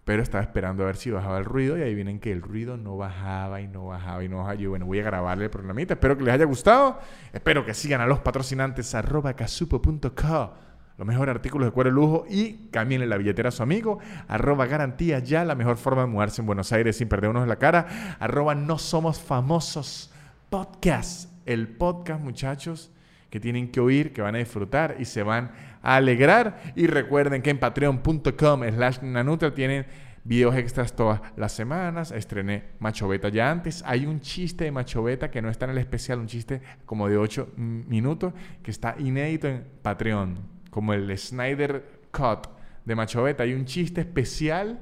[0.05, 2.77] pero estaba esperando a ver si bajaba el ruido y ahí vienen que el ruido
[2.77, 4.57] no bajaba y no bajaba y no bajaba.
[4.57, 5.95] Y bueno, voy a grabarle el programita.
[5.95, 6.99] Espero que les haya gustado.
[7.33, 10.55] Espero que sigan a los patrocinantes arroba casupo.co
[10.97, 13.99] los mejores artículos de cuero de lujo y en la billetera a su amigo,
[14.29, 17.57] arroba garantía ya, la mejor forma de mudarse en Buenos Aires sin perder de la
[17.57, 20.13] cara, arroba no somos famosos
[20.51, 22.91] podcast, el podcast muchachos
[23.31, 25.51] que tienen que oír, que van a disfrutar y se van
[25.83, 26.63] a alegrar.
[26.77, 29.87] Y recuerden que en patreon.com slash nanutra tienen
[30.23, 32.11] videos extras todas las semanas.
[32.13, 33.83] Estrené Macho Beta ya antes.
[33.87, 37.09] Hay un chiste de Macho Beta que no está en el especial, un chiste como
[37.09, 38.33] de 8 minutos
[38.63, 40.39] que está inédito en Patreon,
[40.71, 42.49] como el Snyder Cut
[42.85, 43.43] de Macho Beta.
[43.43, 44.79] Hay un chiste especial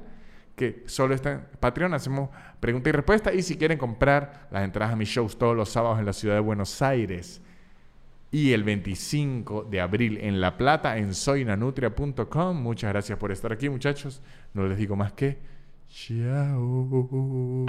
[0.55, 1.93] que solo está en Patreon.
[1.93, 2.29] Hacemos
[2.59, 3.33] pregunta y respuesta.
[3.33, 6.35] Y si quieren comprar las entradas a mis shows todos los sábados en la ciudad
[6.35, 7.41] de Buenos Aires
[8.31, 12.61] y el 25 de abril en La Plata en soynanutria.com.
[12.61, 14.21] Muchas gracias por estar aquí, muchachos.
[14.53, 15.37] No les digo más que
[15.89, 17.65] chao.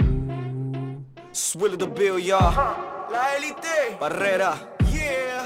[3.11, 3.97] La élite.
[3.99, 4.75] Barrera.
[4.91, 5.45] Yeah.